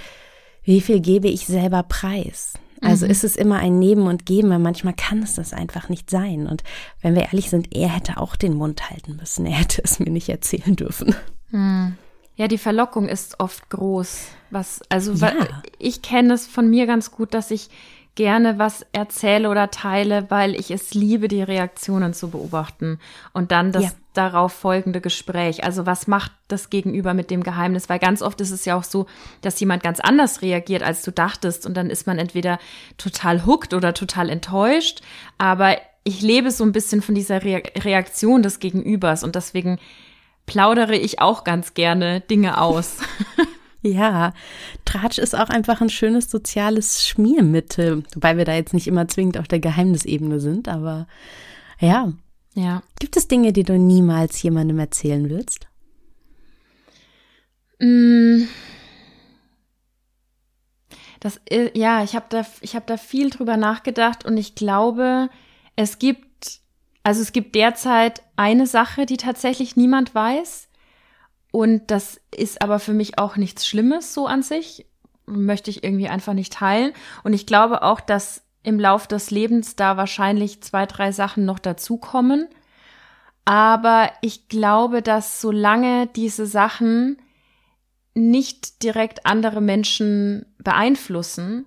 wie 0.63 0.81
viel 0.81 0.99
gebe 0.99 1.27
ich 1.27 1.47
selber 1.47 1.83
preis? 1.83 2.53
Also 2.81 3.05
ist 3.05 3.25
es 3.25 3.35
immer 3.35 3.57
ein 3.57 3.77
Nehmen 3.77 4.07
und 4.07 4.25
Geben, 4.25 4.49
weil 4.51 4.59
manchmal 4.59 4.93
kann 4.93 5.21
es 5.21 5.35
das 5.35 5.51
einfach 5.51 5.89
nicht 5.89 6.09
sein. 6.09 6.47
Und 6.47 6.63
wenn 7.01 7.13
wir 7.13 7.23
ehrlich 7.23 7.49
sind, 7.49 7.75
er 7.75 7.89
hätte 7.89 8.17
auch 8.17 8.37
den 8.37 8.53
Mund 8.53 8.89
halten 8.89 9.17
müssen. 9.17 9.45
Er 9.45 9.57
hätte 9.57 9.81
es 9.83 9.99
mir 9.99 10.09
nicht 10.09 10.29
erzählen 10.29 10.77
dürfen. 10.77 11.13
Ja, 11.51 12.47
die 12.47 12.57
Verlockung 12.57 13.09
ist 13.09 13.41
oft 13.41 13.69
groß. 13.69 14.27
Was, 14.51 14.81
also 14.87 15.11
Ja. 15.13 15.33
ich 15.77 16.01
kenne 16.01 16.33
es 16.33 16.47
von 16.47 16.69
mir 16.69 16.85
ganz 16.85 17.11
gut, 17.11 17.33
dass 17.33 17.51
ich 17.51 17.69
gerne 18.15 18.59
was 18.59 18.85
erzähle 18.91 19.49
oder 19.49 19.71
teile, 19.71 20.29
weil 20.29 20.55
ich 20.55 20.71
es 20.71 20.93
liebe, 20.93 21.27
die 21.27 21.41
Reaktionen 21.41 22.13
zu 22.13 22.29
beobachten 22.29 22.99
und 23.31 23.51
dann 23.51 23.71
das 23.71 23.83
Ja. 23.83 23.91
darauf 24.13 24.51
folgende 24.51 24.99
Gespräch. 24.99 25.63
Also 25.63 25.85
was 25.85 26.07
macht 26.07 26.31
das 26.49 26.69
Gegenüber 26.69 27.13
mit 27.13 27.31
dem 27.31 27.43
Geheimnis? 27.43 27.87
Weil 27.87 27.99
ganz 27.99 28.21
oft 28.21 28.41
ist 28.41 28.51
es 28.51 28.65
ja 28.65 28.75
auch 28.75 28.83
so, 28.83 29.05
dass 29.41 29.59
jemand 29.59 29.83
ganz 29.83 29.99
anders 30.01 30.41
reagiert, 30.41 30.83
als 30.83 31.01
du 31.03 31.11
dachtest 31.11 31.65
und 31.65 31.77
dann 31.77 31.89
ist 31.89 32.07
man 32.07 32.19
entweder 32.19 32.59
total 32.97 33.45
hooked 33.45 33.73
oder 33.73 33.93
total 33.93 34.29
enttäuscht. 34.29 35.01
Aber 35.37 35.77
ich 36.03 36.21
lebe 36.21 36.51
so 36.51 36.63
ein 36.65 36.71
bisschen 36.73 37.01
von 37.01 37.15
dieser 37.15 37.43
Re 37.43 37.63
Reaktion 37.77 38.43
des 38.43 38.59
Gegenübers 38.59 39.23
und 39.23 39.35
deswegen 39.35 39.79
plaudere 40.45 40.95
ich 40.95 41.21
auch 41.21 41.43
ganz 41.43 41.73
gerne 41.73 42.19
Dinge 42.21 42.59
aus. 42.59 42.97
Ja, 43.81 44.33
Tratsch 44.83 45.19
ist 45.19 45.35
auch 45.35 45.49
einfach 45.49 45.79
ein 45.79 45.89
schönes 45.89 46.29
soziales 46.29 47.07
Schmiermittel, 47.07 48.03
wobei 48.13 48.35
wir 48.35 48.43
da 48.43 48.53
jetzt 48.53 48.73
nicht 48.73 48.87
immer 48.87 49.07
zwingend 49.07 49.37
auf 49.37 49.47
der 49.47 49.59
Geheimnisebene 49.59 50.39
sind, 50.41 50.67
aber 50.67 51.07
ja. 51.79 52.11
ja. 52.55 52.83
Gibt 52.99 53.15
es 53.15 53.29
Dinge, 53.29 53.53
die 53.53 53.63
du 53.63 53.77
niemals 53.79 54.41
jemandem 54.41 54.79
erzählen 54.79 55.29
willst? 55.29 55.67
Mm. 57.79 58.47
Das, 61.21 61.39
äh, 61.49 61.77
ja, 61.77 62.03
ich 62.03 62.15
habe 62.15 62.25
da, 62.29 62.45
ich 62.61 62.75
habe 62.75 62.85
da 62.85 62.97
viel 62.97 63.29
drüber 63.29 63.57
nachgedacht 63.57 64.25
und 64.25 64.37
ich 64.37 64.55
glaube, 64.55 65.29
es 65.75 65.99
gibt, 65.99 66.61
also 67.03 67.21
es 67.21 67.33
gibt 67.33 67.55
derzeit 67.55 68.23
eine 68.35 68.67
Sache, 68.67 69.05
die 69.05 69.17
tatsächlich 69.17 69.75
niemand 69.75 70.15
weiß. 70.15 70.68
Und 71.51 71.91
das 71.91 72.21
ist 72.35 72.61
aber 72.61 72.79
für 72.79 72.93
mich 72.93 73.17
auch 73.17 73.35
nichts 73.35 73.67
Schlimmes 73.67 74.13
so 74.13 74.27
an 74.27 74.43
sich. 74.43 74.85
Möchte 75.25 75.69
ich 75.69 75.83
irgendwie 75.83 76.09
einfach 76.09 76.33
nicht 76.33 76.53
teilen. 76.53 76.93
Und 77.23 77.33
ich 77.33 77.45
glaube 77.45 77.83
auch, 77.83 77.99
dass 77.99 78.43
im 78.63 78.79
Lauf 78.79 79.07
des 79.07 79.31
Lebens 79.31 79.75
da 79.75 79.97
wahrscheinlich 79.97 80.61
zwei, 80.61 80.85
drei 80.85 81.11
Sachen 81.11 81.45
noch 81.45 81.59
dazukommen. 81.59 82.47
Aber 83.45 84.11
ich 84.21 84.47
glaube, 84.47 85.01
dass 85.01 85.41
solange 85.41 86.07
diese 86.07 86.45
Sachen 86.45 87.17
nicht 88.13 88.83
direkt 88.83 89.25
andere 89.25 89.61
Menschen 89.61 90.45
beeinflussen, 90.57 91.65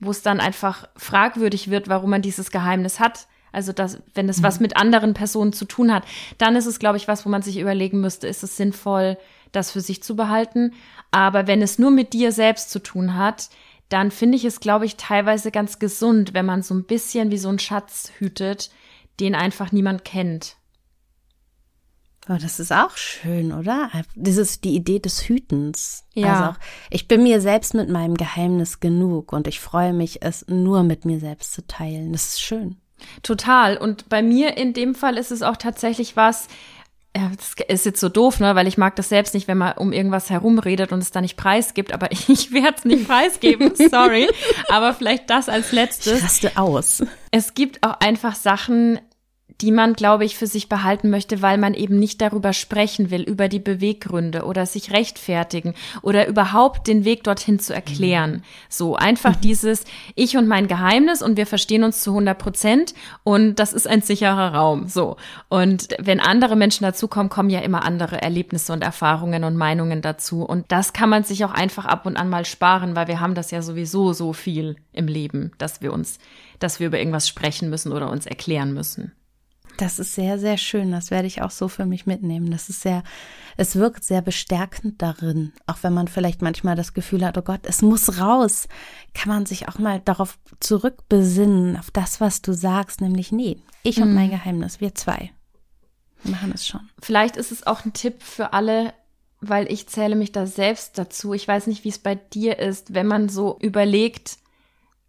wo 0.00 0.10
es 0.10 0.22
dann 0.22 0.40
einfach 0.40 0.88
fragwürdig 0.96 1.70
wird, 1.70 1.88
warum 1.88 2.10
man 2.10 2.22
dieses 2.22 2.50
Geheimnis 2.50 2.98
hat. 2.98 3.28
Also 3.52 3.72
dass, 3.72 4.02
wenn 4.14 4.28
es 4.28 4.38
mhm. 4.38 4.42
was 4.42 4.60
mit 4.60 4.76
anderen 4.76 5.14
Personen 5.14 5.52
zu 5.52 5.64
tun 5.64 5.92
hat, 5.92 6.04
dann 6.38 6.56
ist 6.56 6.66
es, 6.66 6.78
glaube 6.78 6.96
ich, 6.96 7.06
was, 7.06 7.24
wo 7.24 7.30
man 7.30 7.42
sich 7.42 7.58
überlegen 7.58 8.00
müsste, 8.00 8.26
ist 8.26 8.42
es 8.42 8.56
sinnvoll, 8.56 9.18
das 9.52 9.70
für 9.70 9.80
sich 9.80 10.02
zu 10.02 10.16
behalten. 10.16 10.72
Aber 11.10 11.46
wenn 11.46 11.62
es 11.62 11.78
nur 11.78 11.90
mit 11.90 12.12
dir 12.12 12.32
selbst 12.32 12.70
zu 12.70 12.78
tun 12.78 13.16
hat, 13.16 13.50
dann 13.88 14.10
finde 14.10 14.36
ich 14.36 14.44
es, 14.46 14.60
glaube 14.60 14.86
ich, 14.86 14.96
teilweise 14.96 15.50
ganz 15.50 15.78
gesund, 15.78 16.32
wenn 16.32 16.46
man 16.46 16.62
so 16.62 16.74
ein 16.74 16.84
bisschen 16.84 17.30
wie 17.30 17.38
so 17.38 17.50
ein 17.50 17.58
Schatz 17.58 18.10
hütet, 18.18 18.70
den 19.20 19.34
einfach 19.34 19.70
niemand 19.70 20.04
kennt. 20.04 20.56
Oh, 22.28 22.36
das 22.40 22.60
ist 22.60 22.72
auch 22.72 22.96
schön, 22.96 23.52
oder? 23.52 23.90
Das 24.14 24.36
ist 24.36 24.62
die 24.62 24.76
Idee 24.76 25.00
des 25.00 25.28
Hütens. 25.28 26.04
Ja. 26.14 26.32
Also 26.32 26.50
auch, 26.52 26.64
ich 26.88 27.08
bin 27.08 27.24
mir 27.24 27.40
selbst 27.40 27.74
mit 27.74 27.88
meinem 27.88 28.14
Geheimnis 28.14 28.78
genug 28.78 29.32
und 29.32 29.48
ich 29.48 29.58
freue 29.58 29.92
mich, 29.92 30.22
es 30.22 30.46
nur 30.46 30.84
mit 30.84 31.04
mir 31.04 31.18
selbst 31.18 31.52
zu 31.52 31.66
teilen. 31.66 32.12
Das 32.12 32.28
ist 32.28 32.40
schön. 32.40 32.76
Total. 33.22 33.76
Und 33.76 34.08
bei 34.08 34.22
mir 34.22 34.56
in 34.56 34.72
dem 34.72 34.94
Fall 34.94 35.16
ist 35.16 35.30
es 35.30 35.42
auch 35.42 35.56
tatsächlich 35.56 36.16
was, 36.16 36.48
ja, 37.16 37.30
das 37.36 37.54
ist 37.68 37.84
jetzt 37.84 38.00
so 38.00 38.08
doof, 38.08 38.40
ne, 38.40 38.54
weil 38.54 38.66
ich 38.66 38.78
mag 38.78 38.96
das 38.96 39.10
selbst 39.10 39.34
nicht, 39.34 39.46
wenn 39.46 39.58
man 39.58 39.74
um 39.76 39.92
irgendwas 39.92 40.30
herumredet 40.30 40.92
und 40.92 41.00
es 41.00 41.10
da 41.10 41.20
nicht 41.20 41.36
preisgibt, 41.36 41.92
aber 41.92 42.10
ich 42.28 42.52
werde 42.52 42.74
es 42.78 42.84
nicht 42.84 43.06
preisgeben, 43.06 43.72
sorry. 43.90 44.28
aber 44.68 44.94
vielleicht 44.94 45.28
das 45.28 45.48
als 45.48 45.72
letztes. 45.72 46.18
Ich 46.18 46.24
raste 46.24 46.52
aus. 46.56 47.02
Es 47.30 47.54
gibt 47.54 47.82
auch 47.82 48.00
einfach 48.00 48.34
Sachen, 48.34 48.98
die 49.62 49.70
man, 49.70 49.92
glaube 49.92 50.24
ich, 50.24 50.36
für 50.36 50.48
sich 50.48 50.68
behalten 50.68 51.08
möchte, 51.08 51.40
weil 51.40 51.56
man 51.56 51.74
eben 51.74 51.96
nicht 51.96 52.20
darüber 52.20 52.52
sprechen 52.52 53.12
will, 53.12 53.22
über 53.22 53.48
die 53.48 53.60
Beweggründe 53.60 54.44
oder 54.44 54.66
sich 54.66 54.90
rechtfertigen 54.90 55.74
oder 56.02 56.26
überhaupt 56.26 56.88
den 56.88 57.04
Weg 57.04 57.22
dorthin 57.22 57.60
zu 57.60 57.72
erklären. 57.72 58.42
So 58.68 58.96
einfach 58.96 59.36
mhm. 59.36 59.40
dieses 59.42 59.84
Ich 60.16 60.36
und 60.36 60.48
mein 60.48 60.66
Geheimnis 60.66 61.22
und 61.22 61.36
wir 61.36 61.46
verstehen 61.46 61.84
uns 61.84 62.00
zu 62.00 62.10
100 62.10 62.36
Prozent 62.36 62.94
und 63.22 63.60
das 63.60 63.72
ist 63.72 63.86
ein 63.86 64.02
sicherer 64.02 64.52
Raum. 64.52 64.88
So. 64.88 65.16
Und 65.48 65.94
wenn 66.00 66.18
andere 66.18 66.56
Menschen 66.56 66.82
dazukommen, 66.82 67.30
kommen 67.30 67.50
ja 67.50 67.60
immer 67.60 67.84
andere 67.84 68.20
Erlebnisse 68.20 68.72
und 68.72 68.82
Erfahrungen 68.82 69.44
und 69.44 69.56
Meinungen 69.56 70.02
dazu. 70.02 70.42
Und 70.42 70.72
das 70.72 70.92
kann 70.92 71.08
man 71.08 71.22
sich 71.22 71.44
auch 71.44 71.52
einfach 71.52 71.84
ab 71.84 72.04
und 72.04 72.16
an 72.16 72.28
mal 72.28 72.44
sparen, 72.44 72.96
weil 72.96 73.06
wir 73.06 73.20
haben 73.20 73.36
das 73.36 73.52
ja 73.52 73.62
sowieso 73.62 74.12
so 74.12 74.32
viel 74.32 74.74
im 74.92 75.06
Leben, 75.06 75.52
dass 75.58 75.82
wir 75.82 75.92
uns, 75.92 76.18
dass 76.58 76.80
wir 76.80 76.88
über 76.88 76.98
irgendwas 76.98 77.28
sprechen 77.28 77.70
müssen 77.70 77.92
oder 77.92 78.10
uns 78.10 78.26
erklären 78.26 78.74
müssen. 78.74 79.12
Das 79.78 79.98
ist 79.98 80.14
sehr, 80.14 80.38
sehr 80.38 80.58
schön. 80.58 80.92
Das 80.92 81.10
werde 81.10 81.26
ich 81.26 81.42
auch 81.42 81.50
so 81.50 81.68
für 81.68 81.86
mich 81.86 82.06
mitnehmen. 82.06 82.50
Das 82.50 82.68
ist 82.68 82.82
sehr, 82.82 83.02
es 83.56 83.76
wirkt 83.76 84.04
sehr 84.04 84.22
bestärkend 84.22 85.00
darin. 85.00 85.52
Auch 85.66 85.78
wenn 85.82 85.94
man 85.94 86.08
vielleicht 86.08 86.42
manchmal 86.42 86.76
das 86.76 86.94
Gefühl 86.94 87.24
hat, 87.24 87.38
oh 87.38 87.42
Gott, 87.42 87.60
es 87.64 87.82
muss 87.82 88.20
raus, 88.20 88.68
kann 89.14 89.32
man 89.32 89.46
sich 89.46 89.68
auch 89.68 89.78
mal 89.78 90.00
darauf 90.00 90.38
zurückbesinnen, 90.60 91.76
auf 91.76 91.90
das, 91.90 92.20
was 92.20 92.42
du 92.42 92.52
sagst, 92.52 93.00
nämlich 93.00 93.32
nee, 93.32 93.58
ich 93.82 94.00
und 94.00 94.14
mein 94.14 94.28
mhm. 94.28 94.32
Geheimnis, 94.32 94.80
wir 94.80 94.94
zwei 94.94 95.32
machen 96.24 96.52
es 96.54 96.66
schon. 96.66 96.88
Vielleicht 97.00 97.36
ist 97.36 97.52
es 97.52 97.66
auch 97.66 97.84
ein 97.84 97.92
Tipp 97.92 98.22
für 98.22 98.52
alle, 98.52 98.94
weil 99.40 99.70
ich 99.70 99.88
zähle 99.88 100.14
mich 100.14 100.32
da 100.32 100.46
selbst 100.46 100.98
dazu. 100.98 101.34
Ich 101.34 101.46
weiß 101.46 101.66
nicht, 101.66 101.84
wie 101.84 101.88
es 101.88 101.98
bei 101.98 102.14
dir 102.14 102.58
ist, 102.58 102.94
wenn 102.94 103.06
man 103.06 103.28
so 103.28 103.58
überlegt, 103.60 104.38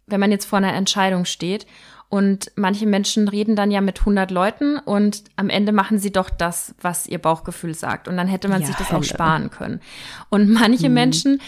wenn 0.06 0.20
man 0.20 0.30
jetzt 0.30 0.46
vor 0.46 0.58
einer 0.58 0.74
Entscheidung 0.74 1.24
steht 1.24 1.66
und 2.14 2.52
manche 2.54 2.86
Menschen 2.86 3.26
reden 3.26 3.56
dann 3.56 3.72
ja 3.72 3.80
mit 3.80 3.98
100 3.98 4.30
Leuten 4.30 4.78
und 4.78 5.24
am 5.34 5.50
Ende 5.50 5.72
machen 5.72 5.98
sie 5.98 6.12
doch 6.12 6.30
das, 6.30 6.72
was 6.80 7.08
ihr 7.08 7.18
Bauchgefühl 7.18 7.74
sagt. 7.74 8.06
Und 8.06 8.16
dann 8.16 8.28
hätte 8.28 8.46
man 8.46 8.60
ja, 8.60 8.68
sich 8.68 8.76
das 8.76 8.90
Hölle. 8.90 9.00
auch 9.00 9.02
sparen 9.02 9.50
können. 9.50 9.80
Und 10.28 10.48
manche 10.48 10.86
hm. 10.86 10.94
Menschen 10.94 11.42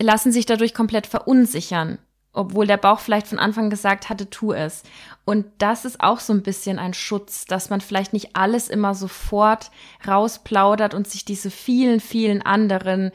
lassen 0.00 0.32
sich 0.32 0.44
dadurch 0.44 0.74
komplett 0.74 1.06
verunsichern, 1.06 1.98
obwohl 2.32 2.66
der 2.66 2.78
Bauch 2.78 2.98
vielleicht 2.98 3.28
von 3.28 3.38
Anfang 3.38 3.70
gesagt 3.70 4.08
hatte, 4.08 4.28
tu 4.28 4.52
es. 4.52 4.82
Und 5.24 5.46
das 5.58 5.84
ist 5.84 6.00
auch 6.00 6.18
so 6.18 6.32
ein 6.32 6.42
bisschen 6.42 6.80
ein 6.80 6.92
Schutz, 6.92 7.44
dass 7.44 7.70
man 7.70 7.80
vielleicht 7.80 8.12
nicht 8.12 8.34
alles 8.34 8.66
immer 8.66 8.92
sofort 8.92 9.70
rausplaudert 10.04 10.94
und 10.94 11.06
sich 11.06 11.24
diese 11.24 11.52
vielen, 11.52 12.00
vielen 12.00 12.42
anderen 12.42 13.12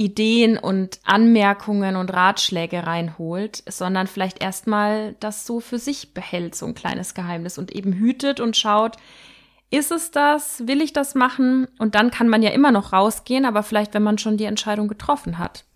Ideen 0.00 0.56
und 0.56 0.98
Anmerkungen 1.04 1.96
und 1.96 2.10
Ratschläge 2.10 2.86
reinholt, 2.86 3.62
sondern 3.68 4.06
vielleicht 4.06 4.42
erstmal 4.42 5.14
das 5.20 5.44
so 5.44 5.60
für 5.60 5.78
sich 5.78 6.14
behält, 6.14 6.54
so 6.54 6.64
ein 6.64 6.74
kleines 6.74 7.12
Geheimnis 7.12 7.58
und 7.58 7.70
eben 7.70 7.92
hütet 7.92 8.40
und 8.40 8.56
schaut, 8.56 8.96
ist 9.68 9.92
es 9.92 10.10
das? 10.10 10.66
Will 10.66 10.80
ich 10.80 10.94
das 10.94 11.14
machen? 11.14 11.68
Und 11.78 11.94
dann 11.94 12.10
kann 12.10 12.28
man 12.28 12.42
ja 12.42 12.48
immer 12.50 12.72
noch 12.72 12.94
rausgehen, 12.94 13.44
aber 13.44 13.62
vielleicht, 13.62 13.92
wenn 13.92 14.02
man 14.02 14.16
schon 14.16 14.38
die 14.38 14.44
Entscheidung 14.44 14.88
getroffen 14.88 15.36
hat. 15.36 15.66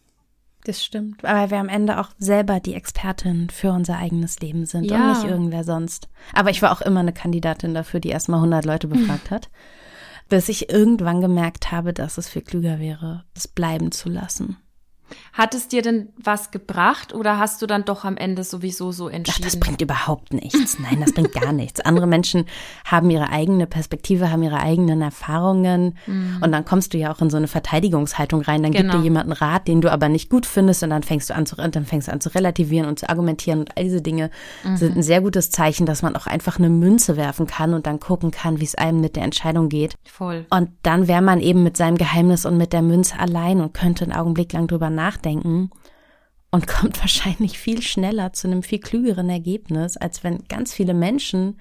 Das 0.65 0.83
stimmt, 0.83 1.23
weil 1.23 1.51
wir 1.51 1.59
am 1.59 1.69
Ende 1.69 2.01
auch 2.01 2.09
selber 2.17 2.61
die 2.61 2.73
Expertin 2.73 3.51
für 3.51 3.73
unser 3.73 3.99
eigenes 3.99 4.41
Leben 4.41 4.65
sind 4.65 4.85
ja. 4.85 4.97
und 4.97 5.09
nicht 5.19 5.31
irgendwer 5.31 5.65
sonst. 5.65 6.09
Aber 6.33 6.49
ich 6.49 6.63
war 6.63 6.73
auch 6.73 6.81
immer 6.81 7.01
eine 7.01 7.13
Kandidatin 7.13 7.75
dafür, 7.75 8.01
die 8.01 8.09
erstmal 8.09 8.39
100 8.39 8.65
Leute 8.65 8.89
befragt 8.89 9.31
hat 9.31 9.51
bis 10.35 10.49
ich 10.49 10.69
irgendwann 10.69 11.21
gemerkt 11.21 11.71
habe, 11.71 11.93
dass 11.93 12.19
es 12.19 12.29
viel 12.29 12.43
klüger 12.43 12.81
wäre, 12.81 13.23
es 13.37 13.47
bleiben 13.47 13.93
zu 13.93 14.09
lassen. 14.09 14.57
Hat 15.33 15.55
es 15.55 15.69
dir 15.69 15.83
denn 15.83 16.09
was 16.17 16.51
gebracht 16.51 17.13
oder 17.13 17.39
hast 17.39 17.61
du 17.61 17.67
dann 17.67 17.85
doch 17.85 18.05
am 18.05 18.17
Ende 18.17 18.45
sowieso 18.45 18.93
so 18.93 19.09
entschieden? 19.09 19.41
Ach, 19.41 19.45
das 19.45 19.59
bringt 19.59 19.81
überhaupt 19.81 20.33
nichts. 20.33 20.79
Nein, 20.79 21.01
das 21.01 21.13
bringt 21.13 21.33
gar 21.33 21.53
nichts. 21.53 21.81
Andere 21.81 22.07
Menschen 22.07 22.47
haben 22.85 23.11
ihre 23.11 23.31
eigene 23.31 23.67
Perspektive, 23.67 24.31
haben 24.31 24.43
ihre 24.43 24.61
eigenen 24.61 25.03
Erfahrungen 25.03 25.97
mhm. 26.07 26.41
und 26.43 26.53
dann 26.53 26.65
kommst 26.65 26.95
du 26.95 26.99
ja 26.99 27.13
auch 27.13 27.21
in 27.21 27.31
so 27.31 27.37
eine 27.37 27.49
Verteidigungshaltung 27.49 28.43
rein. 28.43 28.63
Dann 28.63 28.73
genau. 28.73 28.93
gibt 28.93 28.95
dir 28.95 29.05
jemand 29.05 29.25
einen 29.25 29.33
Rat, 29.33 29.69
den 29.69 29.81
du 29.81 29.91
aber 29.91 30.09
nicht 30.09 30.31
gut 30.31 30.47
findest 30.47 30.83
und 30.83 30.91
dann 30.91 31.03
fängst 31.03 31.31
du 31.31 31.35
an 31.35 31.47
zu, 31.47 31.57
dann 31.57 31.85
fängst 31.85 32.09
du 32.09 32.13
an 32.13 32.21
zu 32.21 32.35
relativieren 32.35 32.89
und 32.89 32.99
zu 32.99 33.09
argumentieren 33.09 33.61
und 33.61 33.77
all 33.77 33.85
diese 33.85 34.03
Dinge 34.03 34.31
mhm. 34.63 34.77
sind 34.77 34.97
ein 34.97 35.03
sehr 35.03 35.21
gutes 35.21 35.51
Zeichen, 35.51 35.85
dass 35.85 36.03
man 36.03 36.17
auch 36.17 36.27
einfach 36.27 36.59
eine 36.59 36.71
Münze 36.71 37.17
werfen 37.17 37.47
kann 37.47 37.75
und 37.75 37.87
dann 37.87 37.99
gucken 37.99 38.31
kann, 38.31 38.61
wie 38.61 38.65
es 38.65 38.75
einem 38.75 39.01
mit 39.01 39.17
der 39.17 39.25
Entscheidung 39.25 39.69
geht. 39.69 39.95
Voll. 40.05 40.47
Und 40.51 40.71
dann 40.83 41.09
wäre 41.09 41.23
man 41.23 41.41
eben 41.41 41.63
mit 41.63 41.77
seinem 41.77 41.97
Geheimnis 41.97 42.47
und 42.47 42.57
mit 42.57 42.73
der 42.73 42.83
Münze 42.83 43.19
allein 43.19 43.61
und 43.61 43.75
könnte 43.75 44.05
einen 44.05 44.13
Augenblick 44.13 44.53
lang 44.53 44.69
drüber 44.69 44.91
nachdenken 44.91 45.04
und 46.51 46.67
kommt 46.67 47.01
wahrscheinlich 47.01 47.59
viel 47.59 47.83
schneller 47.83 48.33
zu 48.33 48.49
einem 48.49 48.63
viel 48.63 48.81
klügeren 48.81 49.29
Ergebnis, 49.29 49.97
als 49.97 50.25
wenn 50.25 50.45
ganz 50.49 50.73
viele 50.73 50.95
Menschen 50.95 51.61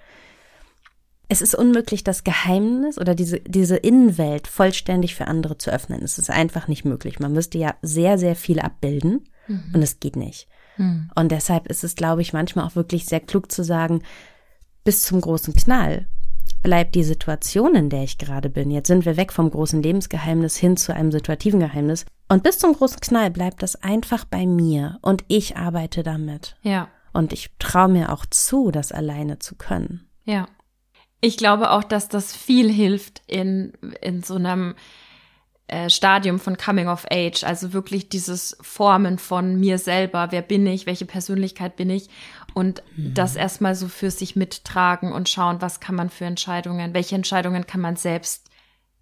es 1.29 1.41
ist 1.41 1.55
unmöglich, 1.55 2.03
das 2.03 2.23
Geheimnis 2.23 2.99
oder 2.99 3.15
diese, 3.15 3.39
diese 3.39 3.77
Innenwelt 3.77 4.47
vollständig 4.47 5.15
für 5.15 5.27
andere 5.27 5.57
zu 5.57 5.71
öffnen. 5.71 6.03
Es 6.03 6.19
ist 6.19 6.29
einfach 6.29 6.67
nicht 6.67 6.85
möglich. 6.85 7.19
Man 7.19 7.33
müsste 7.33 7.57
ja 7.57 7.75
sehr, 7.81 8.17
sehr 8.17 8.35
viel 8.35 8.59
abbilden 8.59 9.23
mhm. 9.47 9.71
und 9.73 9.81
es 9.81 9.99
geht 9.99 10.15
nicht. 10.15 10.47
Mhm. 10.77 11.09
Und 11.15 11.31
deshalb 11.31 11.67
ist 11.67 11.83
es, 11.83 11.95
glaube 11.95 12.21
ich, 12.21 12.33
manchmal 12.33 12.65
auch 12.65 12.75
wirklich 12.75 13.05
sehr 13.05 13.19
klug 13.19 13.51
zu 13.51 13.63
sagen, 13.63 14.03
bis 14.83 15.01
zum 15.01 15.21
großen 15.21 15.55
Knall 15.55 16.07
bleibt 16.63 16.95
die 16.95 17.03
Situation, 17.03 17.75
in 17.75 17.89
der 17.89 18.03
ich 18.03 18.17
gerade 18.17 18.49
bin. 18.49 18.71
Jetzt 18.71 18.87
sind 18.87 19.05
wir 19.05 19.17
weg 19.17 19.31
vom 19.31 19.51
großen 19.51 19.83
Lebensgeheimnis 19.83 20.55
hin 20.57 20.77
zu 20.77 20.93
einem 20.95 21.11
situativen 21.11 21.59
Geheimnis. 21.59 22.05
Und 22.29 22.41
bis 22.41 22.57
zum 22.57 22.73
großen 22.73 23.01
Knall 23.01 23.29
bleibt 23.29 23.61
das 23.61 23.75
einfach 23.83 24.25
bei 24.25 24.47
mir 24.47 24.97
und 25.01 25.23
ich 25.27 25.57
arbeite 25.57 26.01
damit. 26.01 26.55
Ja. 26.63 26.87
Und 27.11 27.31
ich 27.33 27.51
traue 27.59 27.89
mir 27.89 28.11
auch 28.11 28.25
zu, 28.25 28.71
das 28.71 28.91
alleine 28.91 29.37
zu 29.37 29.55
können. 29.55 30.09
Ja. 30.23 30.47
Ich 31.21 31.37
glaube 31.37 31.71
auch, 31.71 31.83
dass 31.83 32.09
das 32.09 32.35
viel 32.35 32.71
hilft 32.71 33.21
in, 33.27 33.73
in 34.01 34.23
so 34.23 34.35
einem 34.35 34.75
äh, 35.67 35.89
Stadium 35.89 36.39
von 36.39 36.57
Coming 36.57 36.87
of 36.87 37.05
Age, 37.09 37.43
also 37.43 37.71
wirklich 37.71 38.09
dieses 38.09 38.57
Formen 38.61 39.17
von 39.17 39.59
mir 39.59 39.77
selber, 39.77 40.27
wer 40.31 40.41
bin 40.41 40.67
ich, 40.67 40.85
welche 40.85 41.05
Persönlichkeit 41.05 41.75
bin 41.77 41.89
ich 41.89 42.09
und 42.53 42.83
mhm. 42.95 43.13
das 43.13 43.35
erstmal 43.35 43.75
so 43.75 43.87
für 43.87 44.11
sich 44.11 44.35
mittragen 44.35 45.11
und 45.11 45.29
schauen, 45.29 45.61
was 45.61 45.79
kann 45.79 45.95
man 45.95 46.09
für 46.09 46.25
Entscheidungen, 46.25 46.93
welche 46.93 47.15
Entscheidungen 47.15 47.67
kann 47.67 47.81
man 47.81 47.95
selbst 47.95 48.49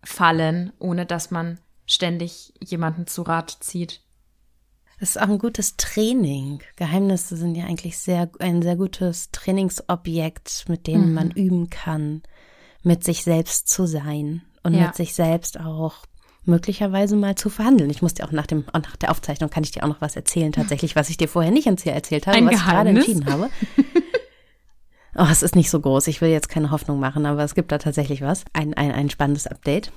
fallen, 0.04 0.74
ohne 0.80 1.06
dass 1.06 1.32
man 1.32 1.60
ständig 1.86 2.54
jemanden 2.62 3.08
zu 3.08 3.22
Rat 3.22 3.58
zieht. 3.60 4.02
Das 5.00 5.12
ist 5.12 5.22
auch 5.22 5.30
ein 5.30 5.40
gutes 5.40 5.78
Training. 5.78 6.62
Geheimnisse 6.76 7.36
sind 7.36 7.56
ja 7.56 7.66
eigentlich 7.66 7.98
sehr, 7.98 8.30
ein 8.40 8.62
sehr 8.62 8.76
gutes 8.76 9.32
Trainingsobjekt, 9.32 10.66
mit 10.68 10.88
dem 10.88 11.10
mhm. 11.10 11.14
man 11.14 11.32
üben 11.32 11.70
kann, 11.70 12.22
mit 12.84 13.04
sich 13.04 13.24
selbst 13.24 13.68
zu 13.68 13.88
sein 13.88 14.44
und 14.64 14.76
ja. 14.76 14.88
mit 14.88 14.96
sich 14.96 15.14
selbst 15.16 15.60
auch 15.60 16.06
möglicherweise 16.44 17.16
mal 17.16 17.36
zu 17.36 17.50
verhandeln. 17.50 17.90
Ich 17.90 18.02
muss 18.02 18.14
dir 18.16 18.26
auch 18.26 18.32
nach 18.32 18.48
dem, 18.48 18.66
auch 18.70 18.82
nach 18.82 18.96
der 18.96 19.12
Aufzeichnung 19.12 19.50
kann 19.50 19.64
ich 19.64 19.72
dir 19.72 19.84
auch 19.84 19.88
noch 19.88 20.02
was 20.02 20.16
erzählen, 20.16 20.52
tatsächlich, 20.52 20.96
was 20.96 21.10
ich 21.10 21.18
dir 21.18 21.28
vorher 21.28 21.52
nicht 21.52 21.68
erzählt 21.68 22.28
habe, 22.28 22.38
Ein 22.38 22.48
was 22.48 22.56
ich 22.56 22.62
gerade 22.62 22.94
Geheimnis? 22.94 23.08
entschieden 23.08 23.32
habe. 23.32 23.50
Oh, 25.14 25.28
es 25.30 25.44
ist 25.44 25.58
nicht 25.58 25.70
so 25.70 25.82
groß. 25.82 26.08
Ich 26.08 26.22
will 26.22 26.30
jetzt 26.30 26.48
keine 26.48 26.72
Hoffnung 26.72 26.98
machen, 27.00 27.26
aber 27.26 27.44
es 27.44 27.54
gibt 27.54 27.74
da 27.74 27.78
tatsächlich 27.78 28.22
was. 28.22 28.46
Ein, 28.54 28.74
ein, 28.76 28.94
ein 28.94 29.10
spannendes 29.10 29.46
Update. 29.46 29.92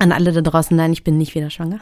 An 0.00 0.12
alle 0.12 0.32
da 0.32 0.40
draußen, 0.40 0.76
nein, 0.76 0.92
ich 0.92 1.02
bin 1.02 1.18
nicht 1.18 1.34
wieder 1.34 1.50
schwanger. 1.50 1.80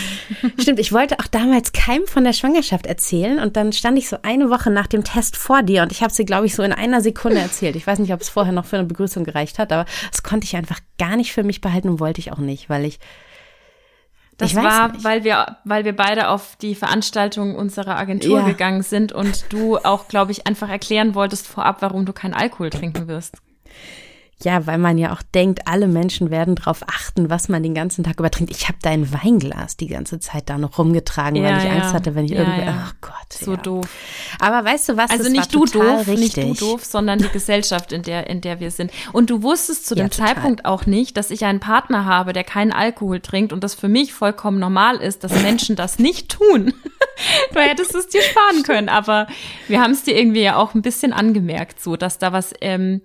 Stimmt, 0.60 0.80
ich 0.80 0.92
wollte 0.92 1.18
auch 1.20 1.28
damals 1.28 1.72
keinem 1.72 2.06
von 2.08 2.24
der 2.24 2.32
Schwangerschaft 2.32 2.86
erzählen 2.86 3.38
und 3.38 3.56
dann 3.56 3.72
stand 3.72 3.96
ich 3.98 4.08
so 4.08 4.16
eine 4.22 4.50
Woche 4.50 4.70
nach 4.70 4.88
dem 4.88 5.04
Test 5.04 5.36
vor 5.36 5.62
dir 5.62 5.82
und 5.82 5.92
ich 5.92 6.02
habe 6.02 6.12
sie, 6.12 6.24
glaube 6.24 6.46
ich, 6.46 6.54
so 6.56 6.62
in 6.64 6.72
einer 6.72 7.00
Sekunde 7.00 7.38
erzählt. 7.38 7.76
Ich 7.76 7.86
weiß 7.86 8.00
nicht, 8.00 8.12
ob 8.12 8.20
es 8.20 8.28
vorher 8.28 8.52
noch 8.52 8.64
für 8.64 8.76
eine 8.78 8.86
Begrüßung 8.86 9.22
gereicht 9.24 9.58
hat, 9.60 9.72
aber 9.72 9.86
das 10.10 10.22
konnte 10.24 10.44
ich 10.44 10.56
einfach 10.56 10.80
gar 10.98 11.16
nicht 11.16 11.32
für 11.32 11.44
mich 11.44 11.60
behalten 11.60 11.88
und 11.88 12.00
wollte 12.00 12.20
ich 12.20 12.32
auch 12.32 12.38
nicht, 12.38 12.68
weil 12.68 12.84
ich 12.84 12.98
Das 14.38 14.50
ich 14.50 14.56
war, 14.56 14.90
nicht. 14.92 15.04
weil 15.04 15.22
wir, 15.22 15.58
weil 15.64 15.84
wir 15.84 15.94
beide 15.94 16.28
auf 16.30 16.56
die 16.60 16.74
Veranstaltung 16.74 17.54
unserer 17.54 17.96
Agentur 17.96 18.40
Ja. 18.40 18.46
gegangen 18.48 18.82
sind 18.82 19.12
und 19.12 19.44
du 19.50 19.76
auch, 19.78 20.08
glaube 20.08 20.32
ich, 20.32 20.48
einfach 20.48 20.68
erklären 20.68 21.14
wolltest 21.14 21.46
vorab, 21.46 21.76
warum 21.80 22.06
du 22.06 22.12
keinen 22.12 22.34
Alkohol 22.34 22.70
trinken 22.70 23.06
wirst. 23.06 23.36
Ja, 24.44 24.66
weil 24.66 24.78
man 24.78 24.98
ja 24.98 25.12
auch 25.12 25.22
denkt, 25.34 25.66
alle 25.66 25.88
Menschen 25.88 26.30
werden 26.30 26.54
darauf 26.54 26.82
achten, 26.88 27.30
was 27.30 27.48
man 27.48 27.62
den 27.62 27.74
ganzen 27.74 28.04
Tag 28.04 28.18
über 28.18 28.30
trinkt. 28.30 28.50
Ich 28.54 28.68
habe 28.68 28.78
dein 28.82 29.12
Weinglas 29.12 29.76
die 29.76 29.86
ganze 29.86 30.20
Zeit 30.20 30.48
da 30.50 30.58
noch 30.58 30.78
rumgetragen, 30.78 31.36
Ja, 31.36 31.50
weil 31.50 31.58
ich 31.58 31.64
ja. 31.64 31.70
Angst 31.72 31.94
hatte, 31.94 32.14
wenn 32.14 32.24
ich 32.24 32.32
Ja, 32.32 32.40
irgendwie, 32.40 32.68
ach 32.68 32.94
Gott. 33.00 33.12
So 33.32 33.56
doof. 33.56 33.86
Aber 34.38 34.64
weißt 34.64 34.90
du 34.90 34.96
was? 34.96 35.10
Also 35.10 35.24
das 35.24 35.32
nicht 35.32 35.54
du 35.54 35.64
doof, 35.64 36.06
richtig. 36.06 36.36
nicht 36.46 36.60
du 36.60 36.66
doof, 36.66 36.84
sondern 36.84 37.18
die 37.18 37.28
Gesellschaft, 37.32 37.92
in 37.92 38.02
der, 38.02 38.28
in 38.28 38.40
der 38.40 38.60
wir 38.60 38.70
sind. 38.70 38.90
Und 39.12 39.30
du 39.30 39.42
wusstest 39.42 39.86
zu 39.86 39.94
dem. 39.94 40.10
Zeitpunkt 40.10 40.64
auch 40.64 40.86
nicht, 40.86 41.16
dass 41.16 41.30
ich 41.30 41.44
einen 41.44 41.60
Partner 41.60 42.04
habe, 42.04 42.32
der 42.32 42.44
keinen 42.44 42.72
Alkohol 42.72 43.20
trinkt 43.20 43.52
und 43.52 43.64
das 43.64 43.74
für 43.74 43.88
mich 43.88 44.12
vollkommen 44.12 44.58
normal 44.58 44.96
ist, 44.96 45.24
dass 45.24 45.42
Menschen 45.42 45.76
das 45.76 45.98
nicht 45.98 46.30
tun. 46.30 46.74
du 47.54 47.60
hättest 47.60 47.94
es 47.94 48.08
dir 48.08 48.22
sparen 48.22 48.62
können, 48.62 48.88
aber 48.88 49.26
wir 49.68 49.80
haben 49.80 49.92
es 49.92 50.04
dir 50.04 50.16
irgendwie 50.16 50.42
ja 50.42 50.56
auch 50.56 50.74
ein 50.74 50.82
bisschen 50.82 51.12
angemerkt, 51.12 51.80
so, 51.80 51.96
dass 51.96 52.18
da 52.18 52.32
was, 52.32 52.52
ähm, 52.60 53.00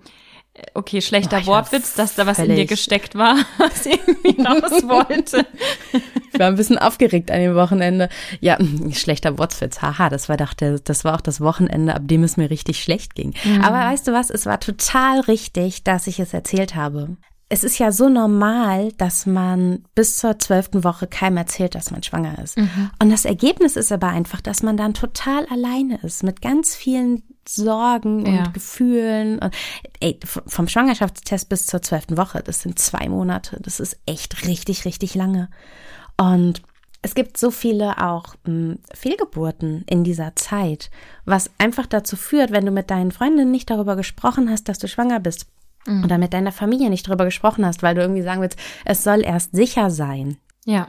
okay, 0.74 1.02
schlechter 1.02 1.38
war 1.38 1.64
Wortwitz, 1.64 1.94
dass 1.94 2.16
da 2.16 2.26
was 2.26 2.40
in 2.40 2.56
dir 2.56 2.66
gesteckt 2.66 3.16
war, 3.16 3.38
was 3.58 3.86
irgendwie 3.86 4.42
raus 4.46 4.84
wollte. 4.84 5.46
Ich 6.34 6.40
war 6.40 6.48
ein 6.48 6.56
bisschen 6.56 6.78
aufgeregt 6.78 7.32
an 7.32 7.40
dem 7.40 7.56
Wochenende. 7.56 8.10
Ja, 8.40 8.58
schlechter 8.92 9.38
Wortwitz. 9.38 9.82
Haha, 9.82 10.10
das 10.10 10.30
war 10.30 10.38
doch 10.38 10.54
der, 10.54 10.80
das 10.80 11.04
war 11.04 11.16
auch 11.16 11.22
das 11.22 11.42
Wochenende, 11.42 11.96
ab 11.96 12.04
dem 12.06 12.24
es 12.24 12.38
mir 12.38 12.50
richtig 12.50 12.82
schlecht 12.82 13.16
ging. 13.16 13.34
Aber 13.62 13.78
weißt 13.78 14.08
du 14.08 14.14
was? 14.14 14.30
Es 14.30 14.46
war 14.46 14.60
total 14.60 15.22
richtig, 15.22 15.84
dass 15.84 16.08
ich 16.08 16.20
es 16.20 16.34
erzählt 16.34 16.76
habe. 16.76 17.18
Es 17.50 17.64
ist 17.64 17.78
ja 17.80 17.94
so 17.94 18.10
normal, 18.10 18.92
dass 18.98 19.26
man 19.26 19.86
bis 19.96 20.18
zur 20.18 20.38
zwölften 20.38 20.84
Woche 20.84 21.08
keinem 21.08 21.38
erzählt, 21.38 21.76
dass 21.76 21.92
man 21.92 22.04
schwanger 22.04 22.40
ist. 22.44 22.58
Und 23.02 23.10
das 23.10 23.24
Ergebnis 23.24 23.78
ist 23.78 23.92
aber 23.92 24.08
einfach, 24.08 24.42
dass 24.42 24.64
man 24.64 24.76
dann 24.76 24.94
total 24.94 25.46
alleine 25.46 25.98
ist 26.04 26.24
mit 26.24 26.42
ganz 26.42 26.76
vielen 26.76 27.24
Sorgen 27.48 28.26
und 28.26 28.36
Ja. 28.36 28.48
Gefühlen. 28.48 29.40
Und, 29.40 29.56
ey, 30.02 30.20
vom 30.26 30.68
Schwangerschaftstest 30.68 31.48
bis 31.48 31.68
zur 31.68 31.82
zwölften 31.82 32.18
Woche, 32.18 32.44
das 32.44 32.62
sind 32.62 32.80
zwei 32.80 33.08
Monate. 33.08 33.58
Das 33.62 33.80
ist 33.80 33.98
echt 34.06 34.46
richtig, 34.46 34.84
richtig 34.84 35.16
lange. 35.16 35.50
Und 36.18 36.62
es 37.02 37.16
gibt 37.16 37.38
so 37.38 37.52
viele 37.52 38.04
auch 38.06 38.36
mh, 38.46 38.76
Fehlgeburten 38.94 39.86
in 39.88 40.04
dieser 40.04 40.36
Zeit, 40.36 40.90
was 41.24 41.50
einfach 41.58 41.86
dazu 41.86 42.18
führt, 42.18 42.52
wenn 42.52 42.66
du 42.66 42.72
mit 42.72 42.90
deinen 42.90 43.12
Freundinnen 43.12 43.52
nicht 43.52 43.70
darüber 43.70 43.96
gesprochen 43.96 44.50
hast, 44.50 44.68
dass 44.68 44.80
du 44.80 44.90
schwanger 44.90 45.22
bist 45.22 45.46
oder 46.04 46.18
mit 46.18 46.34
deiner 46.34 46.52
Familie 46.52 46.90
nicht 46.90 47.08
darüber 47.08 47.24
gesprochen 47.26 47.66
hast, 47.66 47.82
weil 47.82 47.96
du 47.96 48.02
irgendwie 48.02 48.22
sagen 48.22 48.42
willst, 48.42 48.60
es 48.84 49.04
soll 49.04 49.22
erst 49.24 49.56
sicher 49.56 49.90
sein. 49.90 50.38
Ja. 50.66 50.88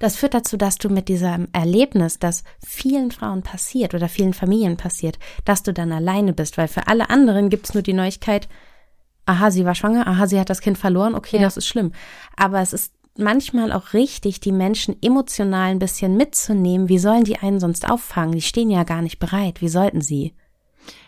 Das 0.00 0.16
führt 0.16 0.34
dazu, 0.34 0.56
dass 0.56 0.76
du 0.76 0.90
mit 0.90 1.08
diesem 1.08 1.48
Erlebnis, 1.52 2.18
das 2.18 2.44
vielen 2.64 3.10
Frauen 3.10 3.42
passiert 3.42 3.94
oder 3.94 4.08
vielen 4.08 4.34
Familien 4.34 4.76
passiert, 4.76 5.18
dass 5.44 5.62
du 5.62 5.72
dann 5.72 5.90
alleine 5.92 6.32
bist, 6.34 6.58
weil 6.58 6.68
für 6.68 6.86
alle 6.88 7.10
anderen 7.10 7.48
gibt's 7.48 7.74
nur 7.74 7.82
die 7.82 7.94
Neuigkeit, 7.94 8.48
aha, 9.26 9.50
sie 9.50 9.64
war 9.64 9.74
schwanger, 9.74 10.06
aha, 10.06 10.26
sie 10.26 10.38
hat 10.38 10.50
das 10.50 10.60
Kind 10.60 10.78
verloren, 10.78 11.14
okay, 11.14 11.36
Ja. 11.36 11.42
das 11.42 11.56
ist 11.56 11.66
schlimm. 11.66 11.92
Aber 12.36 12.60
es 12.60 12.72
ist 12.72 12.92
manchmal 13.16 13.72
auch 13.72 13.92
richtig, 13.94 14.40
die 14.40 14.52
Menschen 14.52 14.96
emotional 15.02 15.70
ein 15.70 15.78
bisschen 15.80 16.16
mitzunehmen. 16.16 16.88
Wie 16.88 16.98
sollen 16.98 17.24
die 17.24 17.38
einen 17.38 17.58
sonst 17.60 17.90
auffangen? 17.90 18.32
Die 18.32 18.42
stehen 18.42 18.70
ja 18.70 18.84
gar 18.84 19.02
nicht 19.02 19.18
bereit. 19.18 19.60
Wie 19.60 19.68
sollten 19.68 20.00
sie? 20.00 20.34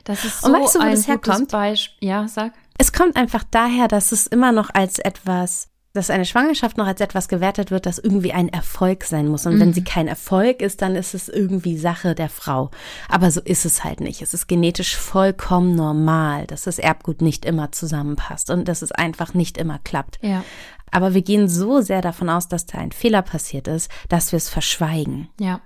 Das 0.05 0.25
ist 0.25 0.43
Und 0.45 0.53
so 0.53 0.59
weißt 0.59 0.75
du, 0.75 0.79
wo 0.81 0.83
ein 0.85 0.91
das 0.91 1.07
herkommt? 1.07 1.53
Beispiel. 1.53 2.09
Ja, 2.09 2.27
sag. 2.27 2.53
Es 2.81 2.95
kommt 2.95 3.17
einfach 3.17 3.45
daher, 3.45 3.89
dass 3.89 4.11
es 4.11 4.27
immer 4.27 4.53
noch 4.53 4.71
als 4.73 4.99
etwas, 4.99 5.69
dass 5.93 6.09
eine 6.09 6.25
Schwangerschaft 6.25 6.79
noch 6.79 6.87
als 6.87 7.03
etwas 7.03 7.29
gewertet 7.29 7.71
wird, 7.71 7.85
das 7.85 7.99
irgendwie 7.99 8.33
ein 8.33 8.49
Erfolg 8.49 9.05
sein 9.05 9.29
muss. 9.29 9.45
Und 9.45 9.61
wenn 9.61 9.75
sie 9.75 9.85
kein 9.85 10.09
Erfolg 10.09 10.63
ist, 10.63 10.81
dann 10.81 10.97
ist 10.97 11.13
es 11.13 11.29
irgendwie 11.29 11.77
Sache 11.77 12.15
der 12.15 12.31
Frau. 12.31 12.71
Aber 13.07 13.31
so 13.31 13.43
ist 13.43 13.67
es 13.67 13.85
halt 13.85 14.01
nicht. 14.01 14.23
Es 14.23 14.33
ist 14.33 14.47
genetisch 14.47 14.97
vollkommen 14.97 15.75
normal, 15.75 16.47
dass 16.47 16.63
das 16.63 16.79
Erbgut 16.79 17.21
nicht 17.21 17.45
immer 17.45 17.71
zusammenpasst 17.71 18.49
und 18.49 18.67
dass 18.67 18.81
es 18.81 18.93
einfach 18.93 19.35
nicht 19.35 19.59
immer 19.59 19.79
klappt. 19.81 20.19
Ja. 20.23 20.43
Aber 20.91 21.13
wir 21.13 21.21
gehen 21.21 21.51
so 21.51 21.83
sehr 21.83 22.01
davon 22.01 22.31
aus, 22.31 22.49
dass 22.49 22.65
da 22.65 22.79
ein 22.79 22.93
Fehler 22.93 23.21
passiert 23.21 23.69
ist, 23.69 23.91
dass 24.09 24.33
wir 24.33 24.39
es 24.39 24.49
verschweigen. 24.49 25.29
Ja. 25.39 25.61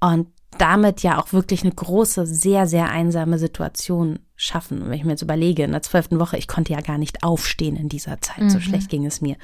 Und 0.00 0.26
damit 0.58 1.02
ja 1.02 1.18
auch 1.20 1.32
wirklich 1.32 1.62
eine 1.62 1.72
große, 1.72 2.26
sehr, 2.26 2.66
sehr 2.66 2.90
einsame 2.90 3.38
Situation 3.38 4.20
schaffen. 4.36 4.82
Und 4.82 4.88
wenn 4.88 4.98
ich 4.98 5.04
mir 5.04 5.12
jetzt 5.12 5.22
überlege, 5.22 5.64
in 5.64 5.72
der 5.72 5.82
zwölften 5.82 6.18
Woche, 6.18 6.36
ich 6.36 6.48
konnte 6.48 6.72
ja 6.72 6.80
gar 6.80 6.98
nicht 6.98 7.22
aufstehen 7.22 7.76
in 7.76 7.88
dieser 7.88 8.20
Zeit, 8.20 8.50
so 8.50 8.60
schlecht 8.60 8.88
ging 8.88 9.06
es 9.06 9.20
mir. 9.20 9.36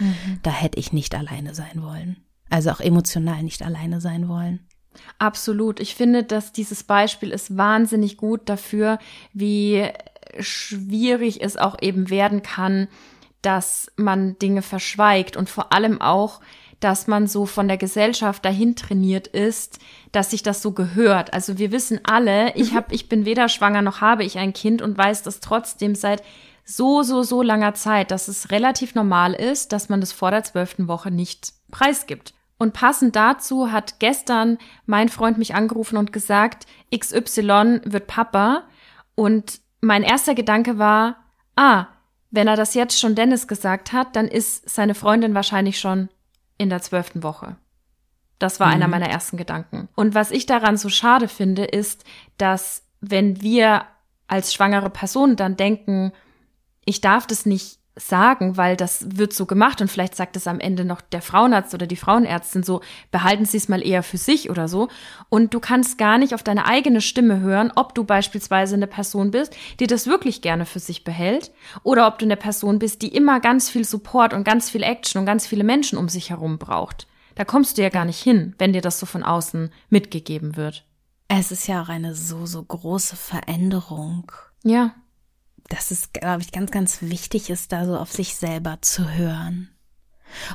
Da 0.43 0.51
hätte 0.51 0.79
ich 0.79 0.93
nicht 0.93 1.15
alleine 1.15 1.55
sein 1.55 1.83
wollen. 1.83 2.17
Also 2.49 2.71
auch 2.71 2.81
emotional 2.81 3.43
nicht 3.43 3.63
alleine 3.63 4.01
sein 4.01 4.29
wollen. 4.29 4.67
Absolut. 5.19 5.79
Ich 5.79 5.95
finde, 5.95 6.25
dass 6.25 6.53
dieses 6.53 6.83
Beispiel 6.83 7.31
ist 7.31 7.57
wahnsinnig 7.57 8.17
gut 8.17 8.49
dafür, 8.49 8.99
wie 9.33 9.89
schwierig 10.39 11.43
es 11.43 11.57
auch 11.57 11.77
eben 11.81 12.11
werden 12.11 12.43
kann, 12.43 12.89
dass 13.43 13.91
man 13.97 14.39
Dinge 14.39 14.63
verschweigt 14.63 15.37
und 15.37 15.49
vor 15.49 15.73
allem 15.73 16.01
auch, 16.01 16.41
dass 16.81 17.07
man 17.07 17.27
so 17.27 17.47
von 17.47 17.69
der 17.69 17.77
Gesellschaft 17.77 18.45
dahin 18.45 18.75
trainiert 18.75 19.27
ist, 19.27 19.79
dass 20.13 20.31
sich 20.31 20.43
das 20.43 20.63
so 20.63 20.73
gehört. 20.73 21.33
Also 21.33 21.59
wir 21.59 21.73
wissen 21.73 22.01
alle, 22.05 22.55
ich 22.57 22.75
hab, 22.75 22.91
ich 22.93 23.09
bin 23.09 23.25
weder 23.25 23.49
schwanger 23.49 23.83
noch 23.83 24.01
habe 24.01 24.25
ich 24.25 24.39
ein 24.39 24.53
Kind 24.53 24.83
und 24.83 24.97
weiß 24.97 25.23
das 25.23 25.41
trotzdem 25.41 25.95
seit 25.95 26.23
so, 26.65 27.03
so, 27.03 27.23
so 27.23 27.43
langer 27.43 27.75
Zeit, 27.75 28.11
dass 28.11 28.29
es 28.29 28.51
relativ 28.51 28.95
normal 28.95 29.35
ist, 29.35 29.73
dass 29.73 29.89
man 29.89 30.01
das 30.01 30.13
vor 30.13 30.31
der 30.31 30.45
zwölften 30.45 30.89
Woche 30.89 31.11
nicht 31.11 31.53
preisgibt. 31.71 32.33
Und 32.59 32.75
passend 32.75 33.17
dazu 33.17 33.73
hat 33.73 34.01
gestern 34.01 34.59
mein 34.87 35.09
Freund 35.09 35.39
mich 35.39 35.55
angerufen 35.55 35.97
und 35.97 36.13
gesagt, 36.13 36.67
XY 36.95 37.81
wird 37.85 38.07
Papa. 38.07 38.65
Und 39.15 39.61
mein 39.81 40.03
erster 40.03 40.35
Gedanke 40.35 40.79
war, 40.79 41.17
ah, 41.57 41.87
wenn 42.31 42.49
er 42.49 42.57
das 42.57 42.75
jetzt 42.75 43.01
schon 43.01 43.15
Dennis 43.15 43.49
gesagt 43.49 43.93
hat, 43.93 44.15
dann 44.15 44.29
ist 44.29 44.69
seine 44.69 44.95
Freundin 44.95 45.35
wahrscheinlich 45.35 45.81
schon 45.81 46.11
in 46.61 46.69
der 46.69 46.83
zwölften 46.83 47.23
Woche. 47.23 47.57
Das 48.39 48.61
war 48.61 48.69
einer 48.69 48.87
meiner 48.87 49.09
ersten 49.09 49.39
Gedanken. 49.39 49.89
Und 49.97 50.15
was 50.15 50.31
ich 50.31 50.45
daran 50.45 50.77
so 50.77 50.91
schade 50.91 51.27
finde, 51.27 51.65
ist, 51.65 52.05
dass 52.37 52.85
wenn 53.01 53.41
wir 53.41 53.87
als 54.29 54.53
schwangere 54.53 54.91
Person 54.91 55.37
dann 55.37 55.57
denken, 55.57 56.13
ich 56.85 57.01
darf 57.01 57.27
das 57.27 57.47
nicht 57.47 57.80
sagen, 57.97 58.57
weil 58.57 58.77
das 58.77 59.19
wird 59.19 59.33
so 59.33 59.47
gemacht 59.47 59.81
und 59.81 59.91
vielleicht 59.91 60.15
sagt 60.15 60.37
es 60.37 60.47
am 60.47 60.61
Ende 60.61 60.85
noch 60.85 61.01
der 61.01 61.23
Frauenarzt 61.23 61.75
oder 61.75 61.87
die 61.87 61.97
Frauenärztin 61.97 62.63
so, 62.63 62.81
behalten 63.11 63.45
Sie 63.45 63.57
es 63.57 63.69
mal 63.69 63.85
eher 63.85 64.03
für 64.03 64.17
sich 64.17 64.49
oder 64.49 64.69
so. 64.69 64.89
Und 65.29 65.55
du 65.55 65.61
kannst 65.61 65.99
gar 65.99 66.19
nicht 66.19 66.35
auf 66.35 66.43
deine 66.43 66.67
eigene 66.67 67.01
Stimme 67.01 67.41
hören, 67.41 67.73
ob 67.75 67.95
du 67.95 68.05
beispielsweise 68.05 68.77
eine 68.77 68.87
Person 68.87 69.31
bist, 69.31 69.57
die 69.81 69.87
das 69.87 70.07
wirklich 70.07 70.41
gerne 70.41 70.67
für 70.67 70.79
sich 70.79 71.05
behält 71.05 71.51
oder 71.83 72.07
ob 72.07 72.19
du 72.19 72.25
eine 72.25 72.37
Person 72.37 72.79
bist, 72.79 73.03
die 73.03 73.15
immer 73.15 73.41
ganz 73.41 73.69
viel 73.69 73.85
Support 73.85 74.33
und 74.35 74.45
ganz 74.45 74.71
viel 74.71 74.83
Action 74.83 75.21
und 75.21 75.27
ganz 75.27 75.47
viele 75.47 75.65
Menschen 75.65 75.99
um 75.99 76.09
sich 76.09 76.31
herum 76.31 76.59
braucht. 76.59 77.07
Da 77.35 77.45
kommst 77.45 77.79
du 77.79 77.83
ja 77.83 77.89
gar 77.89 78.05
nicht 78.05 78.21
hin, 78.21 78.55
wenn 78.59 78.73
dir 78.73 78.83
das 78.83 79.01
so 79.01 79.07
von 79.07 79.23
außen 79.23 79.73
mitgegeben 79.89 80.57
wird. 80.57 80.85
Es 81.29 81.53
ist 81.53 81.69
ja 81.69 81.83
auch 81.83 81.89
eine 81.89 82.15
so, 82.15 82.45
so 82.47 82.63
große 82.63 83.17
Veränderung. 83.17 84.33
Ja, 84.65 84.95
dass 85.71 85.91
es, 85.91 86.13
glaube 86.13 86.43
ich, 86.43 86.53
ganz, 86.53 86.71
ganz 86.71 87.01
wichtig 87.01 87.49
ist, 87.49 87.73
da 87.73 87.87
so 87.87 87.97
auf 87.97 88.13
sich 88.13 88.35
selber 88.37 88.79
zu 88.83 89.09
hören. 89.11 89.71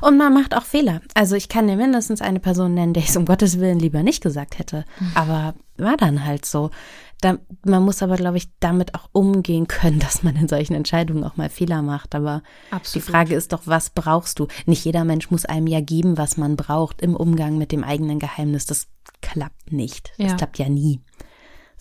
Und 0.00 0.16
man 0.16 0.32
macht 0.32 0.54
auch 0.56 0.62
Fehler. 0.62 1.02
Also 1.14 1.34
ich 1.36 1.48
kann 1.50 1.66
dir 1.66 1.76
mindestens 1.76 2.22
eine 2.22 2.40
Person 2.40 2.72
nennen, 2.72 2.94
der 2.94 3.02
ich 3.02 3.10
es 3.10 3.16
um 3.16 3.26
Gottes 3.26 3.58
Willen 3.60 3.78
lieber 3.78 4.02
nicht 4.02 4.22
gesagt 4.22 4.58
hätte. 4.58 4.84
Aber 5.14 5.54
war 5.76 5.96
dann 5.98 6.24
halt 6.24 6.46
so. 6.46 6.70
Da, 7.20 7.38
man 7.64 7.82
muss 7.82 8.02
aber, 8.02 8.16
glaube 8.16 8.36
ich, 8.38 8.48
damit 8.60 8.94
auch 8.94 9.08
umgehen 9.12 9.66
können, 9.68 9.98
dass 10.00 10.22
man 10.22 10.36
in 10.36 10.48
solchen 10.48 10.74
Entscheidungen 10.74 11.24
auch 11.24 11.36
mal 11.36 11.50
Fehler 11.50 11.82
macht. 11.82 12.14
Aber 12.14 12.42
Absolut. 12.70 13.06
die 13.06 13.10
Frage 13.10 13.34
ist 13.34 13.52
doch, 13.52 13.62
was 13.66 13.90
brauchst 13.90 14.38
du? 14.38 14.46
Nicht 14.64 14.84
jeder 14.86 15.04
Mensch 15.04 15.30
muss 15.30 15.44
einem 15.44 15.66
ja 15.66 15.80
geben, 15.80 16.16
was 16.16 16.38
man 16.38 16.56
braucht 16.56 17.02
im 17.02 17.14
Umgang 17.14 17.58
mit 17.58 17.70
dem 17.72 17.84
eigenen 17.84 18.18
Geheimnis. 18.18 18.64
Das 18.64 18.86
klappt 19.20 19.72
nicht. 19.72 20.12
Das 20.18 20.30
Ja. 20.32 20.36
klappt 20.36 20.58
ja 20.58 20.68
nie. 20.70 21.00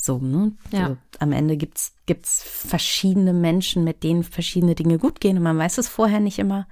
So, 0.05 0.19
ne? 0.19 0.53
Ja. 0.71 0.89
So, 0.89 0.97
am 1.19 1.31
Ende 1.31 1.57
gibt's 1.57 1.93
gibt's 2.05 2.43
verschiedene 2.43 3.33
Menschen, 3.33 3.83
mit 3.83 4.03
denen 4.03 4.23
verschiedene 4.23 4.75
Dinge 4.75 4.99
gut 4.99 5.19
gehen 5.19 5.37
und 5.37 5.43
man 5.43 5.57
weiß 5.57 5.77
es 5.79 5.87
vorher 5.87 6.19
nicht 6.19 6.39
immer. 6.39 6.67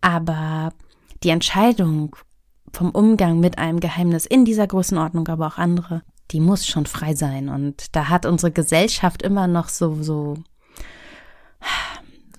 Aber 0.00 0.72
die 1.22 1.30
Entscheidung 1.30 2.16
vom 2.72 2.90
Umgang 2.90 3.40
mit 3.40 3.58
einem 3.58 3.80
Geheimnis 3.80 4.26
in 4.26 4.44
dieser 4.44 4.66
Größenordnung, 4.66 5.28
aber 5.28 5.46
auch 5.46 5.58
andere, 5.58 6.02
die 6.30 6.40
muss 6.40 6.66
schon 6.66 6.86
frei 6.86 7.14
sein. 7.14 7.48
Und 7.48 7.94
da 7.96 8.08
hat 8.08 8.26
unsere 8.26 8.52
Gesellschaft 8.52 9.22
immer 9.22 9.46
noch 9.46 9.68
so, 9.68 10.02
so, 10.02 10.36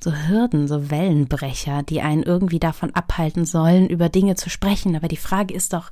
so 0.03 0.13
Hürden, 0.13 0.67
so 0.67 0.91
Wellenbrecher, 0.91 1.83
die 1.83 2.01
einen 2.01 2.23
irgendwie 2.23 2.59
davon 2.59 2.93
abhalten 2.93 3.45
sollen, 3.45 3.87
über 3.89 4.09
Dinge 4.09 4.35
zu 4.35 4.49
sprechen. 4.49 4.95
Aber 4.95 5.07
die 5.07 5.17
Frage 5.17 5.53
ist 5.53 5.73
doch, 5.73 5.91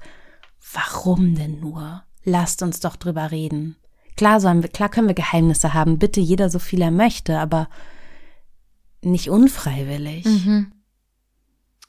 warum 0.74 1.36
denn 1.36 1.60
nur? 1.60 2.04
Lasst 2.24 2.62
uns 2.62 2.80
doch 2.80 2.96
drüber 2.96 3.32
reden. 3.32 3.78
Klar, 4.18 4.42
sollen 4.42 4.64
wir, 4.64 4.70
klar 4.70 4.90
können 4.90 5.08
wir 5.08 5.16
Geheimnisse 5.16 5.74
haben, 5.74 6.00
bitte 6.00 6.20
jeder 6.20 6.50
so 6.50 6.60
viel 6.60 6.82
er 6.82 6.92
möchte, 6.92 7.40
aber 7.40 7.70
nicht 9.02 9.30
unfreiwillig. 9.30 10.26
Mhm. 10.26 10.72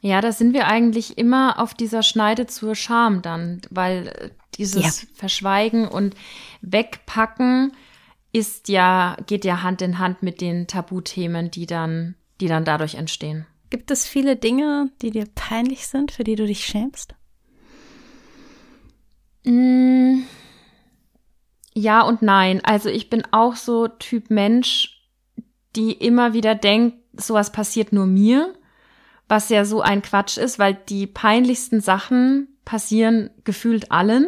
Ja, 0.01 0.21
da 0.21 0.31
sind 0.31 0.53
wir 0.53 0.69
eigentlich 0.69 1.19
immer 1.19 1.59
auf 1.59 1.75
dieser 1.75 2.03
Schneide 2.03 2.47
zur 2.47 2.75
Scham 2.75 3.23
dann, 3.23 3.63
weil 3.71 4.09
äh, 4.09 4.31
dieses 4.55 5.03
ja. 5.03 5.09
Verschweigen 5.15 5.89
und 5.89 6.15
Wegpacken 6.61 7.73
ist 8.33 8.69
ja, 8.69 9.17
geht 9.27 9.45
ja 9.45 9.63
Hand 9.63 9.83
in 9.83 9.99
Hand 9.99 10.23
mit 10.23 10.41
den 10.41 10.67
Tabuthemen, 10.67 11.51
die 11.51 11.67
dann, 11.67 12.15
die 12.41 12.47
dann 12.47 12.65
dadurch 12.65 12.95
entstehen. 12.95 13.47
Gibt 13.71 13.91
es 13.91 14.07
viele 14.07 14.37
Dinge, 14.37 14.91
die 15.03 15.11
dir 15.11 15.27
peinlich 15.35 15.87
sind, 15.89 16.13
für 16.13 16.25
die 16.25 16.37
du 16.37 16.47
dich 16.47 16.65
schämst? 16.65 17.15
Mm, 19.45 20.21
ja 21.79 22.03
und 22.03 22.23
nein. 22.23 22.61
Also 22.65 22.89
ich 22.89 23.11
bin 23.11 23.23
auch 23.31 23.57
so 23.57 23.89
Typ 23.89 24.31
Mensch, 24.31 25.03
die 25.77 25.93
immer 25.93 26.33
wieder 26.33 26.55
denkt, 26.55 26.99
sowas 27.17 27.53
passiert 27.53 27.93
nur 27.93 28.07
mir 28.07 28.55
was 29.29 29.51
ja 29.51 29.65
so 29.65 29.83
ein 29.83 30.03
Quatsch 30.03 30.39
ist, 30.39 30.59
weil 30.59 30.75
die 30.75 31.07
peinlichsten 31.07 31.81
Sachen 31.81 32.49
passieren 32.65 33.31
gefühlt 33.45 33.93
allen. 33.93 34.27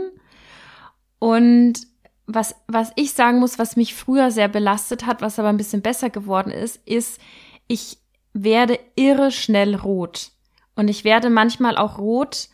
Und 1.18 1.80
was, 2.26 2.54
was 2.68 2.92
ich 2.96 3.12
sagen 3.12 3.40
muss, 3.40 3.58
was 3.58 3.76
mich 3.76 3.94
früher 3.94 4.30
sehr 4.30 4.48
belastet 4.48 5.06
hat, 5.06 5.22
was 5.22 5.38
aber 5.38 5.48
ein 5.48 5.56
bisschen 5.56 5.82
besser 5.82 6.10
geworden 6.10 6.52
ist, 6.52 6.86
ist, 6.86 7.20
ich 7.66 7.98
werde 8.32 8.78
irre 8.94 9.32
schnell 9.32 9.74
rot. 9.74 10.30
Und 10.76 10.88
ich 10.88 11.04
werde 11.04 11.30
manchmal 11.30 11.76
auch 11.76 11.98
rot, 11.98 12.48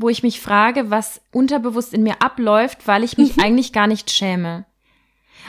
wo 0.00 0.08
ich 0.08 0.22
mich 0.22 0.40
frage, 0.40 0.90
was 0.90 1.20
unterbewusst 1.30 1.92
in 1.92 2.02
mir 2.02 2.22
abläuft, 2.22 2.86
weil 2.86 3.04
ich 3.04 3.18
mich 3.18 3.38
eigentlich 3.38 3.72
gar 3.72 3.86
nicht 3.86 4.10
schäme. 4.10 4.64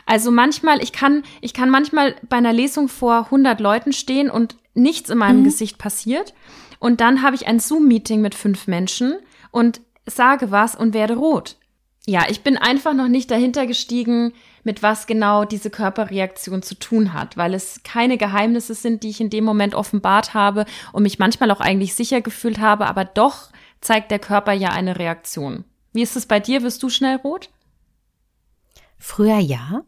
Also 0.06 0.32
manchmal, 0.32 0.82
ich 0.84 0.92
kann, 0.92 1.24
ich 1.40 1.54
kann 1.54 1.70
manchmal 1.70 2.16
bei 2.28 2.38
einer 2.38 2.54
Lesung 2.54 2.90
vor 2.90 3.26
100 3.26 3.60
Leuten 3.60 3.94
stehen 3.94 4.30
und 4.30 4.56
nichts 4.74 5.10
in 5.10 5.18
meinem 5.18 5.40
mhm. 5.40 5.46
Gesicht 5.46 5.78
passiert. 5.78 6.34
Und 6.80 7.00
dann 7.00 7.22
habe 7.22 7.36
ich 7.36 7.48
ein 7.48 7.60
Zoom-Meeting 7.60 8.22
mit 8.22 8.36
fünf 8.36 8.68
Menschen 8.68 9.16
und 9.52 9.82
sage 10.06 10.52
was 10.52 10.76
und 10.76 10.94
werde 10.94 11.16
rot. 11.16 11.58
Ja, 12.08 12.26
ich 12.30 12.42
bin 12.42 12.58
einfach 12.58 12.94
noch 12.94 13.08
nicht 13.08 13.30
dahinter 13.30 13.68
gestiegen, 13.68 14.34
mit 14.64 14.82
was 14.82 15.06
genau 15.06 15.46
diese 15.46 15.70
Körperreaktion 15.70 16.64
zu 16.64 16.76
tun 16.76 17.14
hat, 17.14 17.38
weil 17.38 17.54
es 17.54 17.82
keine 17.84 18.18
Geheimnisse 18.18 18.74
sind, 18.74 19.04
die 19.04 19.10
ich 19.10 19.22
in 19.22 19.30
dem 19.30 19.44
Moment 19.44 19.76
offenbart 19.76 20.34
habe 20.34 20.66
und 20.94 21.04
mich 21.04 21.20
manchmal 21.20 21.52
auch 21.52 21.62
eigentlich 21.62 21.94
sicher 21.94 22.22
gefühlt 22.22 22.60
habe, 22.60 22.88
aber 22.88 23.06
doch 23.06 23.50
zeigt 23.82 24.12
der 24.12 24.20
Körper 24.20 24.54
ja 24.54 24.70
eine 24.70 24.98
Reaktion. 24.98 25.66
Wie 25.92 26.02
ist 26.02 26.16
es 26.16 26.26
bei 26.26 26.40
dir? 26.40 26.64
Wirst 26.64 26.82
du 26.84 26.90
schnell 26.90 27.18
rot? 27.18 27.50
Früher 28.98 29.40
ja. 29.40 29.84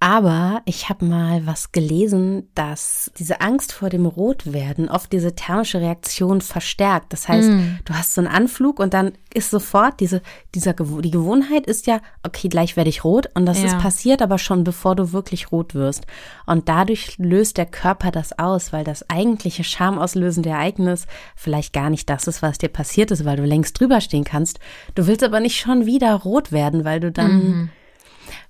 Aber 0.00 0.62
ich 0.64 0.88
habe 0.88 1.04
mal 1.04 1.44
was 1.44 1.72
gelesen, 1.72 2.48
dass 2.54 3.10
diese 3.18 3.40
Angst 3.40 3.72
vor 3.72 3.88
dem 3.88 4.06
Rotwerden 4.06 4.88
oft 4.88 5.12
diese 5.12 5.34
thermische 5.34 5.80
Reaktion 5.80 6.40
verstärkt. 6.40 7.12
Das 7.12 7.26
heißt, 7.26 7.48
mm. 7.48 7.78
du 7.84 7.94
hast 7.94 8.14
so 8.14 8.20
einen 8.20 8.28
Anflug 8.28 8.78
und 8.78 8.94
dann 8.94 9.12
ist 9.34 9.50
sofort 9.50 9.98
diese, 9.98 10.22
dieser, 10.54 10.74
die 10.74 11.10
Gewohnheit 11.10 11.66
ist 11.66 11.88
ja, 11.88 12.00
okay, 12.22 12.48
gleich 12.48 12.76
werde 12.76 12.90
ich 12.90 13.02
rot 13.02 13.28
und 13.34 13.44
das 13.44 13.58
ja. 13.60 13.66
ist 13.66 13.78
passiert 13.78 14.22
aber 14.22 14.38
schon 14.38 14.62
bevor 14.62 14.94
du 14.94 15.12
wirklich 15.12 15.50
rot 15.50 15.74
wirst. 15.74 16.06
Und 16.46 16.68
dadurch 16.68 17.18
löst 17.18 17.56
der 17.56 17.66
Körper 17.66 18.12
das 18.12 18.38
aus, 18.38 18.72
weil 18.72 18.84
das 18.84 19.10
eigentliche 19.10 19.64
schamauslösende 19.64 20.50
Ereignis 20.50 21.06
vielleicht 21.34 21.72
gar 21.72 21.90
nicht 21.90 22.08
das 22.08 22.28
ist, 22.28 22.40
was 22.40 22.58
dir 22.58 22.68
passiert 22.68 23.10
ist, 23.10 23.24
weil 23.24 23.36
du 23.36 23.44
längst 23.44 23.78
drüber 23.80 24.00
stehen 24.00 24.24
kannst. 24.24 24.60
Du 24.94 25.08
willst 25.08 25.24
aber 25.24 25.40
nicht 25.40 25.58
schon 25.58 25.86
wieder 25.86 26.14
rot 26.14 26.52
werden, 26.52 26.84
weil 26.84 27.00
du 27.00 27.10
dann 27.10 27.32
mm 27.32 27.70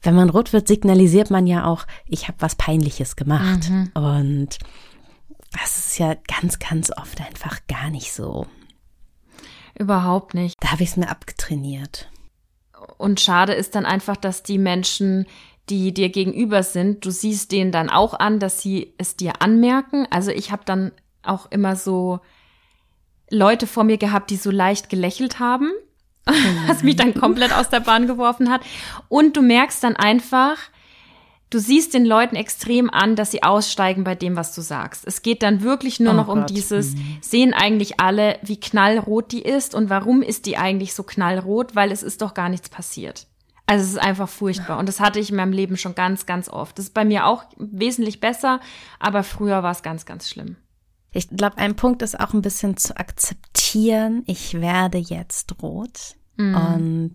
wenn 0.02 0.14
man 0.14 0.30
rot 0.30 0.52
wird, 0.52 0.68
signalisiert 0.68 1.30
man 1.30 1.46
ja 1.46 1.64
auch, 1.64 1.86
ich 2.06 2.28
habe 2.28 2.40
was 2.40 2.54
Peinliches 2.54 3.16
gemacht. 3.16 3.68
Mhm. 3.68 3.90
Und 3.94 4.58
das 5.52 5.78
ist 5.78 5.98
ja 5.98 6.14
ganz, 6.26 6.58
ganz 6.58 6.90
oft 6.96 7.20
einfach 7.20 7.58
gar 7.68 7.90
nicht 7.90 8.12
so. 8.12 8.46
Überhaupt 9.78 10.34
nicht. 10.34 10.56
Da 10.60 10.72
habe 10.72 10.82
ich 10.82 10.90
es 10.90 10.96
mir 10.96 11.08
abgetrainiert. 11.08 12.10
Und 12.96 13.20
schade 13.20 13.54
ist 13.54 13.74
dann 13.74 13.86
einfach, 13.86 14.16
dass 14.16 14.42
die 14.42 14.58
Menschen, 14.58 15.26
die 15.68 15.92
dir 15.92 16.10
gegenüber 16.10 16.62
sind, 16.62 17.04
du 17.04 17.10
siehst 17.10 17.52
denen 17.52 17.72
dann 17.72 17.90
auch 17.90 18.14
an, 18.14 18.38
dass 18.38 18.60
sie 18.60 18.94
es 18.98 19.16
dir 19.16 19.42
anmerken. 19.42 20.06
Also 20.10 20.30
ich 20.30 20.50
habe 20.52 20.62
dann 20.64 20.92
auch 21.22 21.50
immer 21.50 21.76
so 21.76 22.20
Leute 23.30 23.66
vor 23.66 23.84
mir 23.84 23.98
gehabt, 23.98 24.30
die 24.30 24.36
so 24.36 24.50
leicht 24.50 24.88
gelächelt 24.88 25.38
haben 25.38 25.70
was 26.66 26.82
mich 26.82 26.96
dann 26.96 27.14
komplett 27.14 27.52
aus 27.52 27.68
der 27.68 27.80
Bahn 27.80 28.06
geworfen 28.06 28.50
hat. 28.50 28.60
Und 29.08 29.36
du 29.36 29.42
merkst 29.42 29.82
dann 29.82 29.96
einfach, 29.96 30.56
du 31.50 31.58
siehst 31.58 31.94
den 31.94 32.04
Leuten 32.04 32.36
extrem 32.36 32.90
an, 32.90 33.16
dass 33.16 33.30
sie 33.30 33.42
aussteigen 33.42 34.04
bei 34.04 34.14
dem, 34.14 34.36
was 34.36 34.54
du 34.54 34.60
sagst. 34.60 35.06
Es 35.06 35.22
geht 35.22 35.42
dann 35.42 35.62
wirklich 35.62 36.00
nur 36.00 36.12
oh 36.12 36.16
noch 36.16 36.26
Gott. 36.26 36.36
um 36.38 36.46
dieses, 36.46 36.94
mhm. 36.94 37.18
sehen 37.20 37.54
eigentlich 37.54 38.00
alle, 38.00 38.38
wie 38.42 38.60
knallrot 38.60 39.32
die 39.32 39.42
ist 39.42 39.74
und 39.74 39.90
warum 39.90 40.22
ist 40.22 40.46
die 40.46 40.56
eigentlich 40.56 40.94
so 40.94 41.02
knallrot, 41.02 41.74
weil 41.74 41.92
es 41.92 42.02
ist 42.02 42.22
doch 42.22 42.34
gar 42.34 42.48
nichts 42.48 42.68
passiert. 42.68 43.26
Also 43.66 43.84
es 43.84 43.90
ist 43.90 43.98
einfach 43.98 44.30
furchtbar. 44.30 44.78
Und 44.78 44.88
das 44.88 44.98
hatte 44.98 45.20
ich 45.20 45.28
in 45.28 45.36
meinem 45.36 45.52
Leben 45.52 45.76
schon 45.76 45.94
ganz, 45.94 46.24
ganz 46.24 46.48
oft. 46.48 46.78
Das 46.78 46.86
ist 46.86 46.94
bei 46.94 47.04
mir 47.04 47.26
auch 47.26 47.44
wesentlich 47.58 48.18
besser, 48.18 48.60
aber 48.98 49.22
früher 49.22 49.62
war 49.62 49.72
es 49.72 49.82
ganz, 49.82 50.06
ganz 50.06 50.28
schlimm. 50.28 50.56
Ich 51.12 51.28
glaube, 51.28 51.58
ein 51.58 51.76
Punkt 51.76 52.02
ist 52.02 52.18
auch 52.18 52.32
ein 52.32 52.42
bisschen 52.42 52.76
zu 52.76 52.96
akzeptieren, 52.96 54.22
ich 54.26 54.60
werde 54.60 54.98
jetzt 54.98 55.62
rot. 55.62 56.16
Mhm. 56.38 56.54
Und 56.54 57.12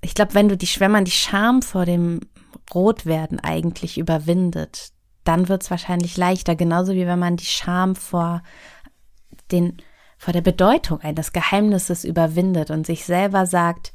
ich 0.00 0.14
glaube, 0.14 0.34
wenn 0.34 0.48
du 0.48 0.56
die, 0.56 0.68
wenn 0.78 0.90
man 0.90 1.04
die 1.04 1.10
Scham 1.10 1.60
vor 1.60 1.84
dem 1.84 2.20
Rotwerden 2.72 3.40
eigentlich 3.40 3.98
überwindet, 3.98 4.92
dann 5.24 5.48
wird 5.48 5.62
es 5.62 5.70
wahrscheinlich 5.70 6.16
leichter, 6.16 6.56
genauso 6.56 6.94
wie 6.94 7.06
wenn 7.06 7.18
man 7.18 7.36
die 7.36 7.44
Scham 7.44 7.96
vor 7.96 8.42
den, 9.50 9.76
vor 10.16 10.32
der 10.32 10.40
Bedeutung 10.40 11.00
eines 11.00 11.32
Geheimnisses 11.32 12.04
überwindet 12.04 12.70
und 12.70 12.86
sich 12.86 13.04
selber 13.04 13.44
sagt, 13.44 13.92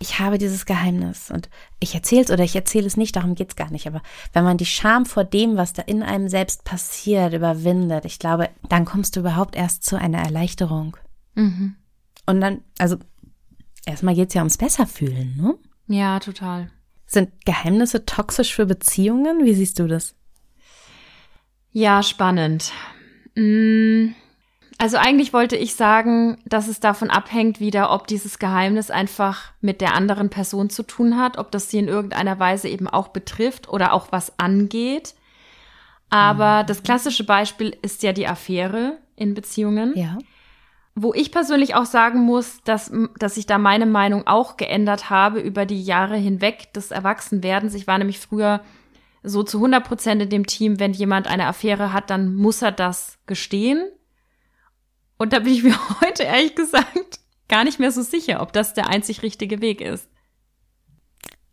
ich 0.00 0.20
habe 0.20 0.38
dieses 0.38 0.64
Geheimnis 0.64 1.30
und 1.30 1.48
ich 1.80 1.94
erzähle 1.94 2.22
es 2.22 2.30
oder 2.30 2.44
ich 2.44 2.54
erzähle 2.54 2.86
es 2.86 2.96
nicht, 2.96 3.16
darum 3.16 3.34
geht 3.34 3.50
es 3.50 3.56
gar 3.56 3.70
nicht. 3.70 3.88
Aber 3.88 4.00
wenn 4.32 4.44
man 4.44 4.56
die 4.56 4.66
Scham 4.66 5.06
vor 5.06 5.24
dem, 5.24 5.56
was 5.56 5.72
da 5.72 5.82
in 5.82 6.04
einem 6.04 6.28
selbst 6.28 6.62
passiert, 6.62 7.32
überwindet, 7.32 8.04
ich 8.04 8.20
glaube, 8.20 8.50
dann 8.68 8.84
kommst 8.84 9.16
du 9.16 9.20
überhaupt 9.20 9.56
erst 9.56 9.82
zu 9.84 9.96
einer 9.96 10.18
Erleichterung. 10.18 10.96
Mhm. 11.34 11.74
Und 12.28 12.42
dann, 12.42 12.60
also 12.76 12.98
erstmal 13.86 14.14
geht 14.14 14.28
es 14.28 14.34
ja 14.34 14.42
ums 14.42 14.58
Besserfühlen, 14.58 15.34
ne? 15.38 15.54
Ja, 15.86 16.20
total. 16.20 16.70
Sind 17.06 17.30
Geheimnisse 17.46 18.04
toxisch 18.04 18.54
für 18.54 18.66
Beziehungen? 18.66 19.46
Wie 19.46 19.54
siehst 19.54 19.78
du 19.78 19.86
das? 19.86 20.14
Ja, 21.72 22.02
spannend. 22.02 22.70
Mm, 23.34 24.08
also 24.76 24.98
eigentlich 24.98 25.32
wollte 25.32 25.56
ich 25.56 25.74
sagen, 25.74 26.36
dass 26.44 26.68
es 26.68 26.80
davon 26.80 27.08
abhängt 27.08 27.60
wieder, 27.60 27.92
ob 27.92 28.06
dieses 28.06 28.38
Geheimnis 28.38 28.90
einfach 28.90 29.52
mit 29.62 29.80
der 29.80 29.94
anderen 29.94 30.28
Person 30.28 30.68
zu 30.68 30.82
tun 30.82 31.16
hat, 31.16 31.38
ob 31.38 31.50
das 31.50 31.70
sie 31.70 31.78
in 31.78 31.88
irgendeiner 31.88 32.38
Weise 32.38 32.68
eben 32.68 32.88
auch 32.88 33.08
betrifft 33.08 33.70
oder 33.70 33.94
auch 33.94 34.12
was 34.12 34.38
angeht. 34.38 35.14
Aber 36.10 36.62
mhm. 36.62 36.66
das 36.66 36.82
klassische 36.82 37.24
Beispiel 37.24 37.74
ist 37.80 38.02
ja 38.02 38.12
die 38.12 38.28
Affäre 38.28 38.98
in 39.16 39.32
Beziehungen. 39.32 39.96
Ja 39.96 40.18
wo 41.00 41.14
ich 41.14 41.30
persönlich 41.30 41.74
auch 41.74 41.84
sagen 41.84 42.20
muss, 42.20 42.60
dass, 42.64 42.90
dass 43.18 43.36
ich 43.36 43.46
da 43.46 43.58
meine 43.58 43.86
Meinung 43.86 44.26
auch 44.26 44.56
geändert 44.56 45.10
habe 45.10 45.40
über 45.40 45.64
die 45.64 45.82
Jahre 45.82 46.16
hinweg 46.16 46.72
des 46.72 46.90
Erwachsenwerdens. 46.90 47.74
Ich 47.74 47.86
war 47.86 47.98
nämlich 47.98 48.18
früher 48.18 48.62
so 49.22 49.42
zu 49.42 49.58
100 49.58 49.86
Prozent 49.86 50.22
in 50.22 50.30
dem 50.30 50.46
Team, 50.46 50.80
wenn 50.80 50.92
jemand 50.92 51.28
eine 51.28 51.46
Affäre 51.46 51.92
hat, 51.92 52.10
dann 52.10 52.34
muss 52.34 52.62
er 52.62 52.72
das 52.72 53.18
gestehen. 53.26 53.88
Und 55.18 55.32
da 55.32 55.40
bin 55.40 55.52
ich 55.52 55.62
mir 55.64 55.78
heute 56.00 56.24
ehrlich 56.24 56.56
gesagt 56.56 57.20
gar 57.48 57.64
nicht 57.64 57.78
mehr 57.78 57.92
so 57.92 58.02
sicher, 58.02 58.42
ob 58.42 58.52
das 58.52 58.74
der 58.74 58.88
einzig 58.88 59.22
richtige 59.22 59.60
Weg 59.60 59.80
ist. 59.80 60.08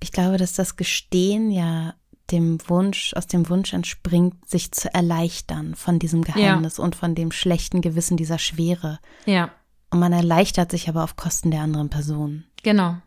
Ich 0.01 0.11
glaube, 0.11 0.37
dass 0.37 0.53
das 0.53 0.75
Gestehen 0.75 1.51
ja 1.51 1.95
dem 2.31 2.57
Wunsch, 2.67 3.13
aus 3.13 3.27
dem 3.27 3.49
Wunsch 3.49 3.73
entspringt, 3.73 4.49
sich 4.49 4.71
zu 4.71 4.93
erleichtern 4.93 5.75
von 5.75 5.99
diesem 5.99 6.23
Geheimnis 6.23 6.77
ja. 6.77 6.83
und 6.83 6.95
von 6.95 7.15
dem 7.15 7.31
schlechten 7.31 7.81
Gewissen 7.81 8.17
dieser 8.17 8.39
Schwere. 8.39 8.99
Ja. 9.25 9.51
Und 9.91 9.99
man 9.99 10.13
erleichtert 10.13 10.71
sich 10.71 10.89
aber 10.89 11.03
auf 11.03 11.15
Kosten 11.15 11.51
der 11.51 11.61
anderen 11.61 11.89
Person. 11.89 12.45
Genau. 12.63 12.97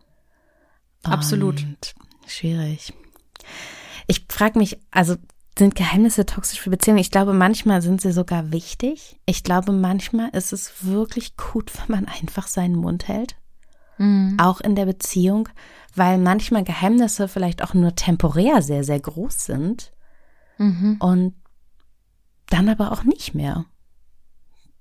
Absolut. 1.02 1.62
Und 1.62 1.94
schwierig. 2.26 2.92
Ich 4.06 4.26
frage 4.28 4.58
mich, 4.58 4.78
also 4.90 5.16
Sind 5.58 5.74
Geheimnisse 5.74 6.24
toxisch 6.24 6.60
für 6.60 6.70
Beziehungen? 6.70 7.00
Ich 7.00 7.10
glaube, 7.10 7.32
manchmal 7.32 7.82
sind 7.82 8.00
sie 8.00 8.12
sogar 8.12 8.52
wichtig. 8.52 9.18
Ich 9.26 9.42
glaube, 9.42 9.72
manchmal 9.72 10.28
ist 10.30 10.52
es 10.52 10.84
wirklich 10.84 11.36
gut, 11.36 11.72
wenn 11.88 11.96
man 11.96 12.06
einfach 12.06 12.46
seinen 12.46 12.76
Mund 12.76 13.08
hält. 13.08 13.36
Mhm. 13.98 14.36
Auch 14.40 14.60
in 14.60 14.74
der 14.74 14.86
Beziehung, 14.86 15.48
weil 15.94 16.18
manchmal 16.18 16.64
Geheimnisse 16.64 17.28
vielleicht 17.28 17.62
auch 17.62 17.74
nur 17.74 17.94
temporär 17.94 18.62
sehr, 18.62 18.84
sehr 18.84 19.00
groß 19.00 19.44
sind. 19.44 19.92
Mhm. 20.58 20.96
Und 21.00 21.34
dann 22.48 22.68
aber 22.68 22.92
auch 22.92 23.04
nicht 23.04 23.34
mehr. 23.34 23.66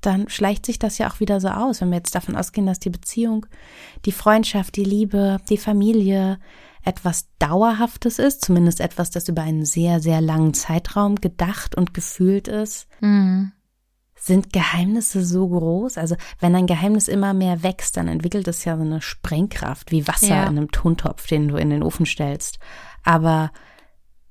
Dann 0.02 0.30
schleicht 0.30 0.66
sich 0.66 0.80
das 0.80 0.98
ja 1.00 1.10
auch 1.10 1.20
wieder 1.20 1.42
so 1.42 1.50
aus, 1.50 1.82
wenn 1.82 1.90
wir 1.90 1.98
jetzt 1.98 2.16
davon 2.16 2.36
ausgehen, 2.36 2.68
dass 2.68 2.80
die 2.80 2.90
Beziehung, 2.90 3.46
die 4.06 4.12
Freundschaft, 4.12 4.76
die 4.76 4.84
Liebe, 4.84 5.40
die 5.50 5.58
Familie, 5.58 6.40
etwas 6.84 7.28
Dauerhaftes 7.38 8.18
ist, 8.18 8.46
zumindest 8.46 8.80
etwas, 8.80 9.10
das 9.10 9.28
über 9.28 9.42
einen 9.42 9.66
sehr, 9.66 10.00
sehr 10.00 10.22
langen 10.22 10.54
Zeitraum 10.54 11.16
gedacht 11.16 11.76
und 11.76 11.94
gefühlt 11.94 12.48
ist. 12.48 12.88
Mhm. 13.02 13.52
Sind 14.20 14.52
Geheimnisse 14.52 15.24
so 15.24 15.48
groß? 15.48 15.98
Also 15.98 16.16
wenn 16.40 16.56
ein 16.56 16.68
Geheimnis 16.68 17.08
immer 17.08 17.34
mehr 17.34 17.64
wächst, 17.64 17.98
dann 17.98 18.08
entwickelt 18.08 18.48
es 18.48 18.66
ja 18.66 18.76
so 18.76 18.84
eine 18.84 19.02
Sprengkraft, 19.02 19.92
wie 19.92 20.08
Wasser 20.08 20.28
ja. 20.28 20.44
in 20.44 20.58
einem 20.58 20.72
Tontopf, 20.72 21.28
den 21.28 21.48
du 21.48 21.58
in 21.58 21.70
den 21.70 21.84
Ofen 21.84 22.06
stellst. 22.06 22.60
Aber 23.04 23.52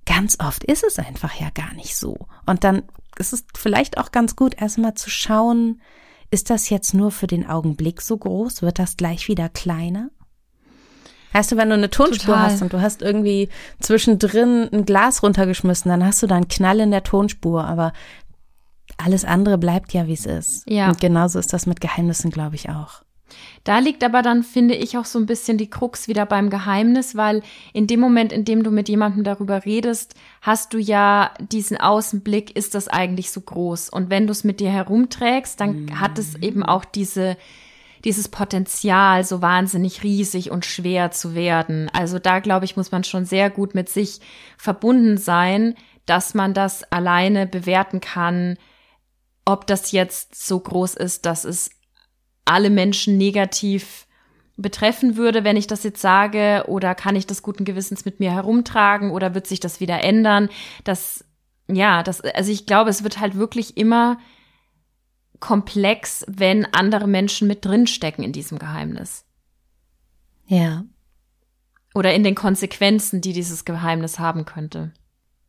ganz 0.04 0.38
oft 0.40 0.64
ist 0.64 0.84
es 0.84 0.98
einfach 0.98 1.34
ja 1.40 1.50
gar 1.50 1.72
nicht 1.74 1.96
so. 1.96 2.26
Und 2.46 2.64
dann 2.64 2.82
ist 3.18 3.32
es 3.32 3.44
vielleicht 3.56 3.98
auch 3.98 4.12
ganz 4.12 4.36
gut, 4.36 4.60
erstmal 4.60 4.94
zu 4.94 5.10
schauen, 5.10 5.80
ist 6.30 6.50
das 6.50 6.68
jetzt 6.70 6.92
nur 6.92 7.10
für 7.10 7.26
den 7.26 7.46
Augenblick 7.46 8.02
so 8.02 8.16
groß? 8.16 8.62
Wird 8.62 8.78
das 8.78 8.96
gleich 8.96 9.28
wieder 9.28 9.48
kleiner? 9.48 10.10
Weißt 11.32 11.52
du, 11.52 11.56
wenn 11.56 11.68
du 11.68 11.74
eine 11.74 11.90
Tonspur 11.90 12.34
Total. 12.34 12.50
hast 12.50 12.62
und 12.62 12.72
du 12.72 12.80
hast 12.80 13.02
irgendwie 13.02 13.48
zwischendrin 13.80 14.68
ein 14.72 14.86
Glas 14.86 15.22
runtergeschmissen, 15.22 15.90
dann 15.90 16.04
hast 16.04 16.22
du 16.22 16.26
da 16.26 16.36
einen 16.36 16.48
Knall 16.48 16.80
in 16.80 16.90
der 16.90 17.02
Tonspur, 17.02 17.64
aber 17.64 17.92
alles 18.96 19.24
andere 19.24 19.58
bleibt 19.58 19.92
ja, 19.92 20.06
wie 20.06 20.14
es 20.14 20.26
ist. 20.26 20.68
Ja. 20.68 20.88
Und 20.88 21.00
genauso 21.00 21.38
ist 21.38 21.52
das 21.52 21.66
mit 21.66 21.80
Geheimnissen, 21.80 22.30
glaube 22.30 22.56
ich, 22.56 22.70
auch. 22.70 23.02
Da 23.64 23.80
liegt 23.80 24.04
aber 24.04 24.22
dann, 24.22 24.44
finde 24.44 24.74
ich, 24.74 24.96
auch 24.96 25.04
so 25.04 25.18
ein 25.18 25.26
bisschen 25.26 25.58
die 25.58 25.68
Krux 25.68 26.06
wieder 26.06 26.26
beim 26.26 26.50
Geheimnis, 26.50 27.16
weil 27.16 27.42
in 27.72 27.86
dem 27.86 27.98
Moment, 27.98 28.32
in 28.32 28.44
dem 28.44 28.62
du 28.62 28.70
mit 28.70 28.88
jemandem 28.88 29.24
darüber 29.24 29.64
redest, 29.64 30.14
hast 30.40 30.72
du 30.72 30.78
ja 30.78 31.32
diesen 31.40 31.76
Außenblick, 31.76 32.56
ist 32.56 32.74
das 32.74 32.86
eigentlich 32.86 33.32
so 33.32 33.40
groß? 33.40 33.88
Und 33.88 34.10
wenn 34.10 34.26
du 34.26 34.32
es 34.32 34.44
mit 34.44 34.60
dir 34.60 34.70
herumträgst, 34.70 35.60
dann 35.60 35.86
mhm. 35.86 36.00
hat 36.00 36.18
es 36.18 36.36
eben 36.36 36.62
auch 36.62 36.84
diese, 36.84 37.36
dieses 38.04 38.28
Potenzial, 38.28 39.24
so 39.24 39.42
wahnsinnig 39.42 40.04
riesig 40.04 40.52
und 40.52 40.64
schwer 40.64 41.10
zu 41.10 41.34
werden. 41.34 41.90
Also 41.92 42.20
da, 42.20 42.38
glaube 42.38 42.64
ich, 42.64 42.76
muss 42.76 42.92
man 42.92 43.02
schon 43.02 43.24
sehr 43.24 43.50
gut 43.50 43.74
mit 43.74 43.88
sich 43.88 44.20
verbunden 44.56 45.18
sein, 45.18 45.74
dass 46.06 46.34
man 46.34 46.54
das 46.54 46.84
alleine 46.92 47.48
bewerten 47.48 48.00
kann, 48.00 48.56
ob 49.46 49.66
das 49.66 49.92
jetzt 49.92 50.34
so 50.34 50.60
groß 50.60 50.94
ist, 50.94 51.24
dass 51.24 51.44
es 51.44 51.70
alle 52.44 52.68
Menschen 52.68 53.16
negativ 53.16 54.06
betreffen 54.56 55.16
würde, 55.16 55.44
wenn 55.44 55.56
ich 55.56 55.66
das 55.66 55.82
jetzt 55.84 56.00
sage, 56.00 56.64
oder 56.66 56.94
kann 56.94 57.16
ich 57.16 57.26
das 57.26 57.42
guten 57.42 57.64
Gewissens 57.64 58.04
mit 58.04 58.20
mir 58.20 58.32
herumtragen 58.32 59.10
oder 59.10 59.34
wird 59.34 59.46
sich 59.46 59.60
das 59.60 59.80
wieder 59.80 60.02
ändern? 60.02 60.48
Das, 60.84 61.24
ja, 61.68 62.02
das, 62.02 62.20
also 62.20 62.50
ich 62.50 62.66
glaube, 62.66 62.90
es 62.90 63.02
wird 63.02 63.20
halt 63.20 63.36
wirklich 63.36 63.76
immer 63.76 64.18
komplex, 65.40 66.24
wenn 66.28 66.64
andere 66.74 67.06
Menschen 67.06 67.46
mit 67.46 67.64
drinstecken 67.64 68.24
in 68.24 68.32
diesem 68.32 68.58
Geheimnis. 68.58 69.24
Ja. 70.46 70.84
Oder 71.94 72.14
in 72.14 72.24
den 72.24 72.34
Konsequenzen, 72.34 73.20
die 73.20 73.32
dieses 73.32 73.64
Geheimnis 73.64 74.18
haben 74.18 74.44
könnte. 74.44 74.92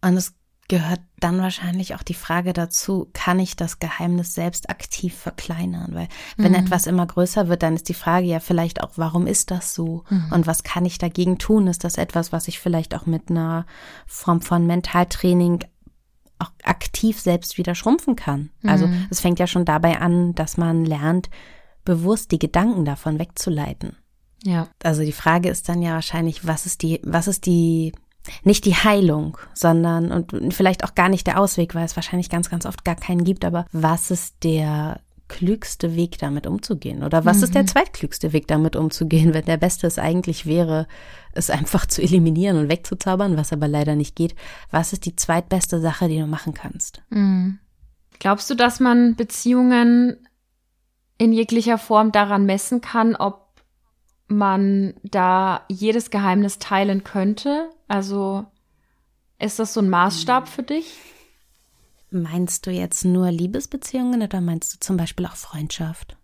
Und 0.01 0.17
es 0.17 0.36
gehört 0.67 0.99
dann 1.19 1.39
wahrscheinlich 1.39 1.95
auch 1.95 2.03
die 2.03 2.13
Frage 2.13 2.51
dazu, 2.53 3.09
kann 3.13 3.39
ich 3.39 3.55
das 3.55 3.79
Geheimnis 3.79 4.33
selbst 4.33 4.69
aktiv 4.69 5.15
verkleinern? 5.15 5.93
Weil 5.93 6.07
wenn 6.35 6.51
mhm. 6.51 6.59
etwas 6.59 6.87
immer 6.87 7.05
größer 7.05 7.47
wird, 7.47 7.63
dann 7.63 7.75
ist 7.75 7.89
die 7.89 7.93
Frage 7.93 8.27
ja 8.27 8.39
vielleicht 8.39 8.81
auch, 8.83 8.91
warum 8.95 9.27
ist 9.27 9.49
das 9.51 9.73
so? 9.73 10.03
Mhm. 10.09 10.31
Und 10.31 10.47
was 10.47 10.63
kann 10.63 10.85
ich 10.85 10.97
dagegen 10.97 11.37
tun? 11.37 11.67
Ist 11.67 11.83
das 11.83 11.97
etwas, 11.97 12.31
was 12.31 12.47
ich 12.47 12.59
vielleicht 12.59 12.95
auch 12.95 13.05
mit 13.05 13.29
einer 13.29 13.65
Form 14.05 14.41
von 14.41 14.67
Mentaltraining 14.67 15.63
auch 16.39 16.51
aktiv 16.63 17.19
selbst 17.19 17.57
wieder 17.57 17.75
schrumpfen 17.75 18.15
kann. 18.15 18.51
Also 18.63 18.87
mhm. 18.87 19.07
es 19.09 19.21
fängt 19.21 19.39
ja 19.39 19.47
schon 19.47 19.65
dabei 19.65 19.99
an, 19.99 20.35
dass 20.35 20.57
man 20.57 20.85
lernt, 20.85 21.29
bewusst 21.83 22.31
die 22.31 22.39
Gedanken 22.39 22.85
davon 22.85 23.17
wegzuleiten. 23.19 23.95
Ja. 24.43 24.67
Also 24.83 25.01
die 25.01 25.13
Frage 25.13 25.49
ist 25.49 25.67
dann 25.67 25.81
ja 25.81 25.93
wahrscheinlich, 25.93 26.45
was 26.45 26.65
ist 26.65 26.83
die, 26.83 27.01
was 27.03 27.27
ist 27.27 27.45
die, 27.45 27.93
nicht 28.43 28.65
die 28.65 28.75
Heilung, 28.75 29.37
sondern 29.53 30.11
und 30.11 30.53
vielleicht 30.53 30.83
auch 30.83 30.95
gar 30.95 31.09
nicht 31.09 31.27
der 31.27 31.39
Ausweg, 31.39 31.75
weil 31.75 31.85
es 31.85 31.95
wahrscheinlich 31.95 32.29
ganz, 32.29 32.49
ganz 32.49 32.65
oft 32.65 32.85
gar 32.85 32.95
keinen 32.95 33.23
gibt, 33.23 33.45
aber 33.45 33.65
was 33.71 34.11
ist 34.11 34.43
der 34.43 34.99
klügste 35.27 35.95
Weg 35.95 36.17
damit 36.19 36.47
umzugehen? 36.47 37.03
Oder 37.03 37.25
was 37.25 37.37
mhm. 37.37 37.43
ist 37.43 37.55
der 37.55 37.63
mhm. 37.63 37.67
zweitklügste 37.67 38.33
Weg 38.33 38.47
damit 38.47 38.75
umzugehen, 38.75 39.33
wenn 39.33 39.45
der 39.45 39.57
beste 39.57 39.87
es 39.87 39.99
eigentlich 39.99 40.45
wäre, 40.45 40.87
es 41.33 41.49
einfach 41.49 41.85
zu 41.85 42.01
eliminieren 42.01 42.57
und 42.57 42.69
wegzuzaubern, 42.69 43.37
was 43.37 43.53
aber 43.53 43.67
leider 43.67 43.95
nicht 43.95 44.15
geht? 44.15 44.35
Was 44.71 44.93
ist 44.93 45.05
die 45.05 45.15
zweitbeste 45.15 45.81
Sache, 45.81 46.07
die 46.07 46.19
du 46.19 46.27
machen 46.27 46.53
kannst? 46.53 47.01
Mhm. 47.09 47.59
Glaubst 48.19 48.49
du, 48.49 48.55
dass 48.55 48.79
man 48.79 49.15
Beziehungen 49.15 50.27
in 51.17 51.33
jeglicher 51.33 51.77
Form 51.77 52.11
daran 52.11 52.45
messen 52.45 52.81
kann, 52.81 53.15
ob 53.15 53.47
man 54.27 54.95
da 55.03 55.61
jedes 55.69 56.09
Geheimnis 56.09 56.59
teilen 56.59 57.03
könnte? 57.03 57.69
Also 57.87 58.45
ist 59.39 59.59
das 59.59 59.73
so 59.73 59.81
ein 59.81 59.89
Maßstab 59.89 60.47
für 60.47 60.63
dich? 60.63 60.97
Meinst 62.09 62.65
du 62.65 62.71
jetzt 62.71 63.05
nur 63.05 63.31
Liebesbeziehungen 63.31 64.21
oder 64.21 64.41
meinst 64.41 64.73
du 64.73 64.79
zum 64.79 64.97
Beispiel 64.97 65.25
auch 65.25 65.35
Freundschaft? 65.35 66.17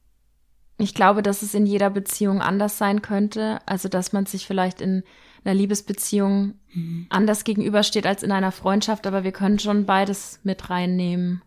Ich 0.77 0.93
glaube, 0.93 1.21
dass 1.21 1.41
es 1.41 1.53
in 1.53 1.65
jeder 1.65 1.89
Beziehung 1.89 2.41
anders 2.41 2.77
sein 2.77 3.01
könnte. 3.01 3.59
Also, 3.65 3.89
dass 3.89 4.13
man 4.13 4.25
sich 4.25 4.47
vielleicht 4.47 4.81
in 4.81 5.03
einer 5.43 5.53
Liebesbeziehung 5.53 6.55
mhm. 6.73 7.05
anders 7.09 7.43
gegenübersteht 7.43 8.07
als 8.07 8.23
in 8.23 8.31
einer 8.31 8.51
Freundschaft, 8.51 9.05
aber 9.05 9.23
wir 9.23 9.31
können 9.31 9.59
schon 9.59 9.85
beides 9.85 10.39
mit 10.43 10.69
reinnehmen. 10.69 11.41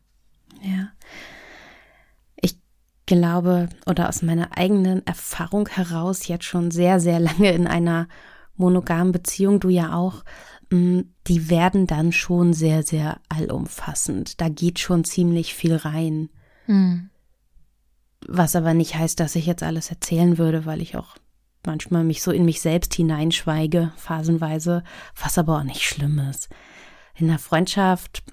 Ja. 0.62 0.88
Ich 2.36 2.58
glaube, 3.06 3.68
oder 3.86 4.08
aus 4.08 4.22
meiner 4.22 4.56
eigenen 4.56 5.04
Erfahrung 5.06 5.68
heraus, 5.68 6.28
jetzt 6.28 6.44
schon 6.44 6.70
sehr, 6.70 7.00
sehr 7.00 7.18
lange 7.18 7.50
in 7.52 7.66
einer 7.66 8.08
monogamen 8.56 9.12
Beziehung, 9.12 9.60
du 9.60 9.68
ja 9.68 9.94
auch, 9.94 10.22
Mm, 10.70 11.00
die 11.26 11.48
werden 11.48 11.86
dann 11.86 12.12
schon 12.12 12.52
sehr, 12.52 12.82
sehr 12.82 13.20
allumfassend. 13.28 14.40
Da 14.40 14.48
geht 14.48 14.78
schon 14.78 15.04
ziemlich 15.04 15.54
viel 15.54 15.76
rein. 15.76 16.28
Mhm. 16.66 17.10
Was 18.26 18.56
aber 18.56 18.74
nicht 18.74 18.96
heißt, 18.96 19.20
dass 19.20 19.36
ich 19.36 19.46
jetzt 19.46 19.62
alles 19.62 19.90
erzählen 19.90 20.38
würde, 20.38 20.66
weil 20.66 20.82
ich 20.82 20.96
auch 20.96 21.16
manchmal 21.64 22.04
mich 22.04 22.22
so 22.22 22.30
in 22.32 22.44
mich 22.44 22.60
selbst 22.60 22.94
hineinschweige, 22.94 23.92
phasenweise, 23.96 24.82
was 25.20 25.38
aber 25.38 25.58
auch 25.58 25.62
nicht 25.64 25.82
schlimm 25.82 26.18
ist. 26.18 26.48
In 27.14 27.28
der 27.28 27.38
Freundschaft, 27.38 28.24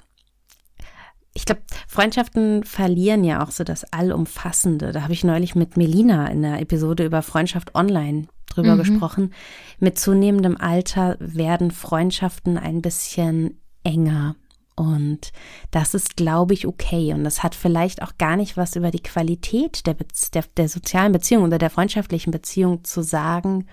ich 1.34 1.46
glaube, 1.46 1.62
Freundschaften 1.88 2.64
verlieren 2.64 3.24
ja 3.24 3.44
auch 3.44 3.52
so 3.52 3.64
das 3.64 3.86
Allumfassende. 3.92 4.92
Da 4.92 5.04
habe 5.04 5.14
ich 5.14 5.24
neulich 5.24 5.56
mit 5.56 5.78
Melina 5.78 6.28
in 6.28 6.42
der 6.42 6.60
Episode 6.60 7.06
über 7.06 7.22
Freundschaft 7.22 7.76
online 7.76 8.28
drüber 8.54 8.76
mhm. 8.76 8.80
gesprochen. 8.80 9.34
Mit 9.80 10.00
zunehmendem 10.00 10.58
Alter 10.58 11.18
werden 11.20 11.72
Freundschaften 11.72 12.58
ein 12.58 12.82
bisschen 12.82 13.60
enger. 13.84 14.36
Und 14.76 15.32
das 15.72 15.94
ist, 15.94 16.16
glaube 16.18 16.54
ich, 16.54 16.66
okay. 16.66 17.14
Und 17.14 17.24
das 17.24 17.44
hat 17.44 17.54
vielleicht 17.54 18.02
auch 18.02 18.18
gar 18.18 18.36
nicht 18.36 18.58
was 18.58 18.76
über 18.76 18.92
die 18.92 19.04
Qualität 19.04 19.86
der, 19.86 19.96
der, 20.34 20.44
der 20.58 20.70
sozialen 20.70 21.12
Beziehung 21.12 21.44
oder 21.44 21.60
der 21.60 21.70
freundschaftlichen 21.70 22.32
Beziehung 22.32 22.84
zu 22.84 23.04
sagen, 23.04 23.68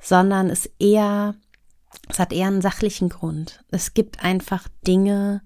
sondern 0.00 0.50
es 0.50 0.66
eher, 0.78 1.36
es 2.08 2.18
hat 2.18 2.32
eher 2.32 2.48
einen 2.48 2.60
sachlichen 2.60 3.08
Grund. 3.08 3.64
Es 3.70 3.94
gibt 3.94 4.24
einfach 4.24 4.66
Dinge, 4.86 5.42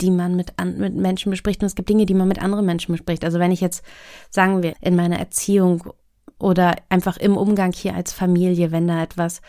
die 0.00 0.10
man 0.12 0.36
mit, 0.36 0.58
an, 0.58 0.78
mit 0.78 0.94
Menschen 0.94 1.30
bespricht 1.30 1.60
und 1.60 1.66
es 1.66 1.74
gibt 1.74 1.88
Dinge, 1.88 2.06
die 2.06 2.14
man 2.14 2.28
mit 2.28 2.40
anderen 2.40 2.66
Menschen 2.66 2.92
bespricht. 2.92 3.24
Also 3.24 3.40
wenn 3.40 3.50
ich 3.50 3.60
jetzt, 3.60 3.84
sagen 4.30 4.62
wir, 4.62 4.74
in 4.80 4.94
meiner 4.94 5.18
Erziehung 5.18 5.92
oder 6.38 6.76
einfach 6.88 7.16
im 7.16 7.36
Umgang 7.36 7.72
hier 7.72 7.94
als 7.94 8.12
Familie, 8.12 8.72
wenn 8.72 8.88
da 8.88 9.02
etwas 9.02 9.40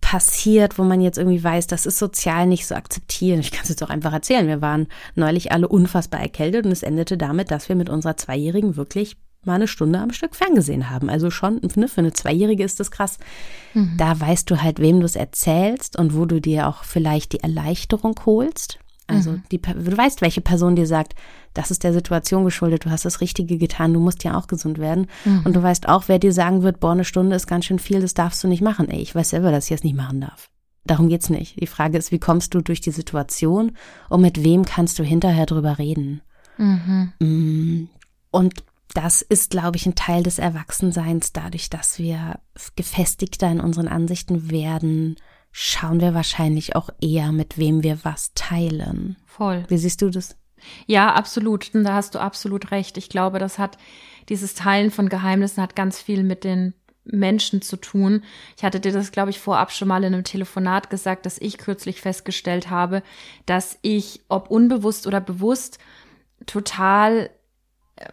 passiert, 0.00 0.78
wo 0.78 0.84
man 0.84 1.00
jetzt 1.00 1.18
irgendwie 1.18 1.42
weiß, 1.42 1.66
das 1.66 1.84
ist 1.84 1.98
sozial 1.98 2.46
nicht 2.46 2.66
so 2.66 2.74
akzeptiert. 2.74 3.40
Ich 3.40 3.50
kann 3.50 3.62
es 3.64 3.70
jetzt 3.70 3.82
auch 3.82 3.90
einfach 3.90 4.12
erzählen. 4.12 4.46
Wir 4.46 4.60
waren 4.60 4.86
neulich 5.14 5.50
alle 5.52 5.68
unfassbar 5.68 6.20
erkältet 6.20 6.64
und 6.64 6.72
es 6.72 6.82
endete 6.82 7.16
damit, 7.16 7.50
dass 7.50 7.68
wir 7.68 7.76
mit 7.76 7.88
unserer 7.88 8.16
Zweijährigen 8.16 8.76
wirklich 8.76 9.16
mal 9.44 9.54
eine 9.54 9.68
Stunde 9.68 9.98
am 9.98 10.12
Stück 10.12 10.36
ferngesehen 10.36 10.90
haben. 10.90 11.08
Also 11.08 11.30
schon, 11.30 11.60
ne, 11.76 11.88
für 11.88 12.00
eine 12.00 12.12
Zweijährige 12.12 12.64
ist 12.64 12.78
das 12.80 12.90
krass. 12.90 13.18
Mhm. 13.74 13.94
Da 13.96 14.18
weißt 14.18 14.50
du 14.50 14.62
halt, 14.62 14.80
wem 14.80 15.00
du 15.00 15.06
es 15.06 15.16
erzählst 15.16 15.98
und 15.98 16.14
wo 16.14 16.26
du 16.26 16.40
dir 16.40 16.68
auch 16.68 16.84
vielleicht 16.84 17.32
die 17.32 17.40
Erleichterung 17.40 18.14
holst. 18.26 18.78
Also 19.06 19.32
mhm. 19.32 19.42
die, 19.52 19.60
du 19.60 19.96
weißt, 19.96 20.20
welche 20.20 20.40
Person 20.40 20.74
dir 20.76 20.86
sagt, 20.86 21.14
das 21.54 21.70
ist 21.70 21.84
der 21.84 21.92
Situation 21.92 22.44
geschuldet, 22.44 22.84
du 22.84 22.90
hast 22.90 23.04
das 23.04 23.20
Richtige 23.20 23.56
getan, 23.56 23.94
du 23.94 24.00
musst 24.00 24.24
ja 24.24 24.36
auch 24.36 24.46
gesund 24.46 24.78
werden. 24.78 25.06
Mhm. 25.24 25.42
Und 25.44 25.54
du 25.54 25.62
weißt 25.62 25.88
auch, 25.88 26.04
wer 26.08 26.18
dir 26.18 26.32
sagen 26.32 26.62
wird, 26.62 26.80
boah, 26.80 26.92
eine 26.92 27.04
Stunde 27.04 27.36
ist 27.36 27.46
ganz 27.46 27.66
schön 27.66 27.78
viel, 27.78 28.00
das 28.00 28.14
darfst 28.14 28.42
du 28.42 28.48
nicht 28.48 28.62
machen. 28.62 28.88
Ey, 28.88 29.00
ich 29.00 29.14
weiß 29.14 29.30
selber, 29.30 29.52
dass 29.52 29.70
ich 29.70 29.76
das 29.76 29.84
nicht 29.84 29.96
machen 29.96 30.20
darf. 30.20 30.50
Darum 30.84 31.08
geht's 31.08 31.30
nicht. 31.30 31.60
Die 31.60 31.66
Frage 31.66 31.98
ist, 31.98 32.12
wie 32.12 32.18
kommst 32.18 32.54
du 32.54 32.60
durch 32.60 32.80
die 32.80 32.92
Situation 32.92 33.72
und 34.08 34.20
mit 34.20 34.44
wem 34.44 34.64
kannst 34.64 34.98
du 34.98 35.02
hinterher 35.02 35.46
drüber 35.46 35.78
reden? 35.78 36.22
Mhm. 36.58 37.12
Mm. 37.18 37.88
Und 38.30 38.64
das 38.94 39.20
ist, 39.20 39.50
glaube 39.50 39.76
ich, 39.76 39.86
ein 39.86 39.94
Teil 39.94 40.22
des 40.22 40.38
Erwachsenseins. 40.38 41.32
Dadurch, 41.32 41.70
dass 41.70 41.98
wir 41.98 42.38
gefestigter 42.76 43.50
in 43.50 43.60
unseren 43.60 43.88
Ansichten 43.88 44.50
werden, 44.50 45.16
schauen 45.58 46.02
wir 46.02 46.12
wahrscheinlich 46.12 46.76
auch 46.76 46.90
eher, 47.00 47.32
mit 47.32 47.56
wem 47.56 47.82
wir 47.82 48.04
was 48.04 48.34
teilen. 48.34 49.16
Voll. 49.24 49.64
Wie 49.68 49.78
siehst 49.78 50.02
du 50.02 50.10
das? 50.10 50.36
Ja, 50.84 51.14
absolut. 51.14 51.70
Da 51.72 51.94
hast 51.94 52.14
du 52.14 52.18
absolut 52.18 52.72
recht. 52.72 52.98
Ich 52.98 53.08
glaube, 53.08 53.38
das 53.38 53.58
hat 53.58 53.78
dieses 54.28 54.52
Teilen 54.52 54.90
von 54.90 55.08
Geheimnissen 55.08 55.62
hat 55.62 55.74
ganz 55.74 55.98
viel 55.98 56.24
mit 56.24 56.44
den 56.44 56.74
Menschen 57.04 57.62
zu 57.62 57.78
tun. 57.78 58.22
Ich 58.58 58.64
hatte 58.64 58.80
dir 58.80 58.92
das, 58.92 59.12
glaube 59.12 59.30
ich, 59.30 59.38
vorab 59.38 59.72
schon 59.72 59.88
mal 59.88 60.04
in 60.04 60.12
einem 60.12 60.24
Telefonat 60.24 60.90
gesagt, 60.90 61.24
dass 61.24 61.38
ich 61.38 61.56
kürzlich 61.56 62.02
festgestellt 62.02 62.68
habe, 62.68 63.02
dass 63.46 63.78
ich, 63.80 64.20
ob 64.28 64.50
unbewusst 64.50 65.06
oder 65.06 65.22
bewusst, 65.22 65.78
total 66.44 67.30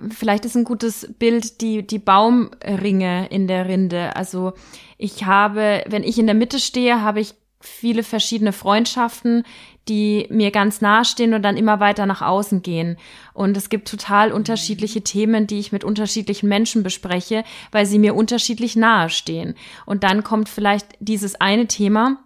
vielleicht 0.09 0.45
ist 0.45 0.55
ein 0.55 0.63
gutes 0.63 1.13
Bild 1.19 1.61
die, 1.61 1.85
die 1.85 1.99
Baumringe 1.99 3.27
in 3.27 3.47
der 3.47 3.67
Rinde. 3.67 4.15
Also 4.15 4.53
ich 4.97 5.25
habe, 5.25 5.83
wenn 5.87 6.03
ich 6.03 6.17
in 6.17 6.25
der 6.25 6.35
Mitte 6.35 6.59
stehe, 6.59 7.01
habe 7.01 7.19
ich 7.19 7.35
viele 7.59 8.03
verschiedene 8.03 8.51
Freundschaften, 8.51 9.43
die 9.87 10.27
mir 10.29 10.51
ganz 10.51 10.81
nahe 10.81 11.05
stehen 11.05 11.33
und 11.33 11.43
dann 11.43 11.57
immer 11.57 11.79
weiter 11.79 12.05
nach 12.05 12.21
außen 12.21 12.61
gehen. 12.61 12.97
Und 13.33 13.57
es 13.57 13.69
gibt 13.69 13.87
total 13.87 14.31
unterschiedliche 14.31 15.01
Themen, 15.01 15.47
die 15.47 15.59
ich 15.59 15.71
mit 15.71 15.83
unterschiedlichen 15.83 16.47
Menschen 16.47 16.83
bespreche, 16.83 17.43
weil 17.71 17.85
sie 17.85 17.99
mir 17.99 18.15
unterschiedlich 18.15 18.75
nahe 18.75 19.09
stehen. 19.09 19.55
Und 19.85 20.03
dann 20.03 20.23
kommt 20.23 20.49
vielleicht 20.49 20.87
dieses 20.99 21.39
eine 21.39 21.67
Thema, 21.67 22.22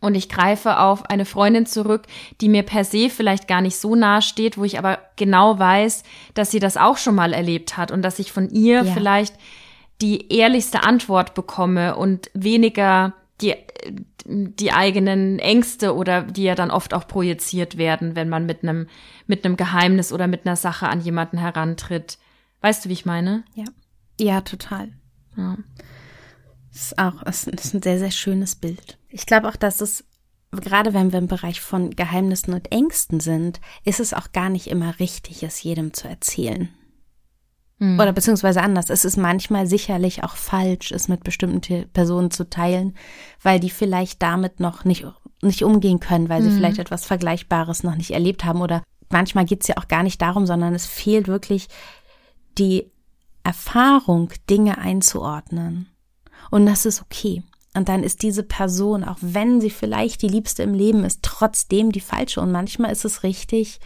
und 0.00 0.14
ich 0.14 0.28
greife 0.28 0.78
auf 0.78 1.04
eine 1.06 1.24
Freundin 1.24 1.66
zurück, 1.66 2.02
die 2.40 2.48
mir 2.48 2.62
per 2.62 2.84
se 2.84 3.10
vielleicht 3.10 3.48
gar 3.48 3.60
nicht 3.60 3.76
so 3.76 3.94
nahe 3.94 4.22
steht, 4.22 4.56
wo 4.56 4.64
ich 4.64 4.78
aber 4.78 4.98
genau 5.16 5.58
weiß, 5.58 6.04
dass 6.34 6.50
sie 6.50 6.60
das 6.60 6.76
auch 6.76 6.96
schon 6.96 7.14
mal 7.14 7.32
erlebt 7.32 7.76
hat 7.76 7.90
und 7.90 8.02
dass 8.02 8.18
ich 8.18 8.32
von 8.32 8.48
ihr 8.50 8.84
ja. 8.84 8.92
vielleicht 8.92 9.34
die 10.00 10.32
ehrlichste 10.32 10.84
Antwort 10.84 11.34
bekomme 11.34 11.96
und 11.96 12.30
weniger 12.32 13.14
die, 13.40 13.54
die 14.24 14.72
eigenen 14.72 15.38
Ängste 15.38 15.94
oder 15.94 16.22
die 16.22 16.44
ja 16.44 16.54
dann 16.54 16.70
oft 16.70 16.94
auch 16.94 17.08
projiziert 17.08 17.78
werden, 17.78 18.14
wenn 18.14 18.28
man 18.28 18.46
mit 18.46 18.62
einem, 18.62 18.86
mit 19.26 19.44
einem 19.44 19.56
Geheimnis 19.56 20.12
oder 20.12 20.26
mit 20.26 20.46
einer 20.46 20.56
Sache 20.56 20.88
an 20.88 21.00
jemanden 21.00 21.38
herantritt. 21.38 22.18
Weißt 22.60 22.84
du, 22.84 22.88
wie 22.88 22.94
ich 22.94 23.06
meine? 23.06 23.44
Ja. 23.54 23.64
Ja, 24.20 24.40
total. 24.40 24.90
Ja. 25.36 25.56
Das 26.72 26.82
ist 26.82 26.98
auch 26.98 27.22
das 27.22 27.44
ist 27.46 27.74
ein 27.74 27.82
sehr, 27.82 27.98
sehr 27.98 28.10
schönes 28.10 28.56
Bild. 28.56 28.97
Ich 29.08 29.26
glaube 29.26 29.48
auch, 29.48 29.56
dass 29.56 29.80
es, 29.80 30.04
gerade 30.50 30.94
wenn 30.94 31.12
wir 31.12 31.18
im 31.18 31.28
Bereich 31.28 31.60
von 31.60 31.90
Geheimnissen 31.90 32.54
und 32.54 32.70
Ängsten 32.72 33.20
sind, 33.20 33.60
ist 33.84 34.00
es 34.00 34.14
auch 34.14 34.32
gar 34.32 34.48
nicht 34.48 34.68
immer 34.68 34.98
richtig, 34.98 35.42
es 35.42 35.62
jedem 35.62 35.94
zu 35.94 36.08
erzählen. 36.08 36.68
Hm. 37.78 37.98
Oder 37.98 38.12
beziehungsweise 38.12 38.62
anders. 38.62 38.90
Es 38.90 39.04
ist 39.04 39.16
manchmal 39.16 39.66
sicherlich 39.66 40.24
auch 40.24 40.36
falsch, 40.36 40.92
es 40.92 41.08
mit 41.08 41.24
bestimmten 41.24 41.88
Personen 41.90 42.30
zu 42.30 42.48
teilen, 42.48 42.94
weil 43.42 43.60
die 43.60 43.70
vielleicht 43.70 44.22
damit 44.22 44.60
noch 44.60 44.84
nicht, 44.84 45.06
nicht 45.42 45.62
umgehen 45.62 46.00
können, 46.00 46.28
weil 46.28 46.42
sie 46.42 46.50
hm. 46.50 46.56
vielleicht 46.56 46.78
etwas 46.78 47.06
Vergleichbares 47.06 47.84
noch 47.84 47.94
nicht 47.94 48.10
erlebt 48.10 48.44
haben. 48.44 48.60
Oder 48.60 48.82
manchmal 49.10 49.44
geht 49.44 49.62
es 49.62 49.68
ja 49.68 49.76
auch 49.78 49.88
gar 49.88 50.02
nicht 50.02 50.20
darum, 50.20 50.46
sondern 50.46 50.74
es 50.74 50.86
fehlt 50.86 51.28
wirklich 51.28 51.68
die 52.58 52.90
Erfahrung, 53.44 54.30
Dinge 54.50 54.78
einzuordnen. 54.78 55.88
Und 56.50 56.66
das 56.66 56.84
ist 56.84 57.00
okay. 57.00 57.42
Und 57.78 57.88
dann 57.88 58.02
ist 58.02 58.22
diese 58.22 58.42
Person, 58.42 59.04
auch 59.04 59.18
wenn 59.20 59.60
sie 59.60 59.70
vielleicht 59.70 60.22
die 60.22 60.28
Liebste 60.28 60.64
im 60.64 60.74
Leben 60.74 61.04
ist, 61.04 61.22
trotzdem 61.22 61.92
die 61.92 62.00
falsche. 62.00 62.40
Und 62.40 62.50
manchmal 62.50 62.90
ist 62.90 63.04
es 63.04 63.22
richtig, 63.22 63.78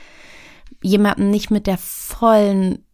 jemanden 0.82 1.28
nicht 1.28 1.50
mit 1.50 1.66
der 1.66 1.76
vollen 1.76 2.86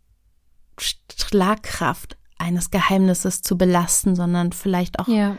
Schlagkraft 0.76 2.18
eines 2.36 2.72
Geheimnisses 2.72 3.42
zu 3.42 3.56
belasten, 3.56 4.16
sondern 4.16 4.50
vielleicht 4.50 4.98
auch 4.98 5.06
ja. 5.06 5.36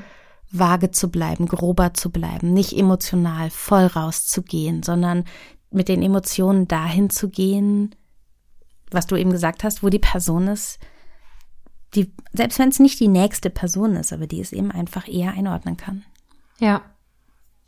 vage 0.49 0.91
zu 0.91 1.11
bleiben, 1.11 1.45
grober 1.45 1.93
zu 1.93 2.09
bleiben, 2.09 2.53
nicht 2.53 2.71
emotional 2.71 3.49
voll 3.49 3.85
rauszugehen, 3.85 4.81
sondern 4.81 5.25
mit 5.71 5.89
den 5.89 6.01
Emotionen 6.01 6.69
dahin 6.69 7.09
zu 7.09 7.27
gehen, 7.27 7.95
was 8.91 9.07
du 9.07 9.17
eben 9.17 9.31
gesagt 9.31 9.65
hast, 9.65 9.83
wo 9.83 9.89
die 9.89 9.99
Person 9.99 10.47
ist, 10.47 10.79
die, 11.95 12.11
selbst 12.33 12.59
wenn 12.59 12.69
es 12.69 12.79
nicht 12.79 12.99
die 12.99 13.07
nächste 13.07 13.49
Person 13.49 13.95
ist, 13.95 14.13
aber 14.13 14.27
die 14.27 14.41
es 14.41 14.51
eben 14.51 14.71
einfach 14.71 15.07
eher 15.07 15.33
einordnen 15.33 15.77
kann. 15.77 16.03
Ja, 16.59 16.81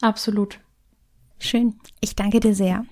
absolut. 0.01 0.60
Schön. 1.39 1.75
Ich 2.01 2.15
danke 2.15 2.39
dir 2.39 2.53
sehr, 2.53 2.86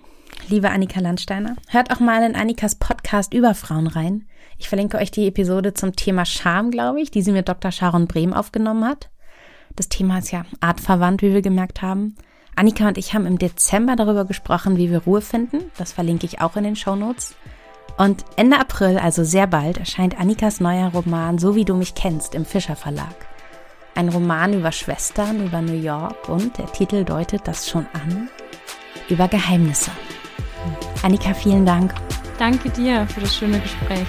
liebe 0.47 0.71
Annika 0.71 0.99
Landsteiner. 0.99 1.55
Hört 1.67 1.91
auch 1.91 1.99
mal 1.99 2.23
in 2.23 2.35
Annikas 2.35 2.75
Podcast 2.75 3.33
über 3.33 3.53
Frauen 3.53 3.87
rein. 3.87 4.25
Ich 4.57 4.67
verlinke 4.67 4.97
euch 4.97 5.11
die 5.11 5.27
Episode 5.27 5.73
zum 5.73 5.95
Thema 5.95 6.25
Scham, 6.25 6.71
glaube 6.71 7.01
ich, 7.01 7.11
die 7.11 7.21
sie 7.21 7.31
mit 7.31 7.47
Dr. 7.47 7.71
Sharon 7.71 8.07
Brehm 8.07 8.33
aufgenommen 8.33 8.85
hat. 8.85 9.09
Das 9.75 9.87
Thema 9.87 10.19
ist 10.19 10.31
ja 10.31 10.45
artverwandt, 10.59 11.21
wie 11.21 11.33
wir 11.33 11.41
gemerkt 11.41 11.81
haben. 11.81 12.15
Annika 12.55 12.87
und 12.87 12.97
ich 12.97 13.13
haben 13.13 13.25
im 13.25 13.37
Dezember 13.37 13.95
darüber 13.95 14.25
gesprochen, 14.25 14.75
wie 14.75 14.89
wir 14.89 15.03
Ruhe 15.03 15.21
finden. 15.21 15.71
Das 15.77 15.93
verlinke 15.93 16.25
ich 16.25 16.41
auch 16.41 16.57
in 16.57 16.65
den 16.65 16.75
Show 16.75 16.95
Notes. 16.95 17.35
Und 17.99 18.23
Ende 18.38 18.57
April, 18.57 18.97
also 18.97 19.25
sehr 19.25 19.45
bald, 19.45 19.77
erscheint 19.77 20.17
Annikas 20.17 20.62
neuer 20.62 20.88
Roman 20.88 21.38
So 21.38 21.55
wie 21.55 21.65
du 21.65 21.75
mich 21.75 21.95
kennst 21.95 22.33
im 22.33 22.45
Fischer 22.45 22.77
Verlag. 22.77 23.13
Ein 23.93 24.07
Roman 24.07 24.53
über 24.53 24.71
Schwestern, 24.71 25.45
über 25.45 25.62
New 25.62 25.73
York 25.77 26.29
und 26.29 26.57
der 26.57 26.71
Titel 26.71 27.03
deutet 27.03 27.41
das 27.43 27.67
schon 27.67 27.85
an, 27.91 28.29
über 29.09 29.27
Geheimnisse. 29.27 29.91
Annika, 31.03 31.33
vielen 31.33 31.65
Dank. 31.65 31.93
Danke 32.38 32.69
dir 32.69 33.05
für 33.07 33.19
das 33.19 33.35
schöne 33.35 33.59
Gespräch. 33.59 34.07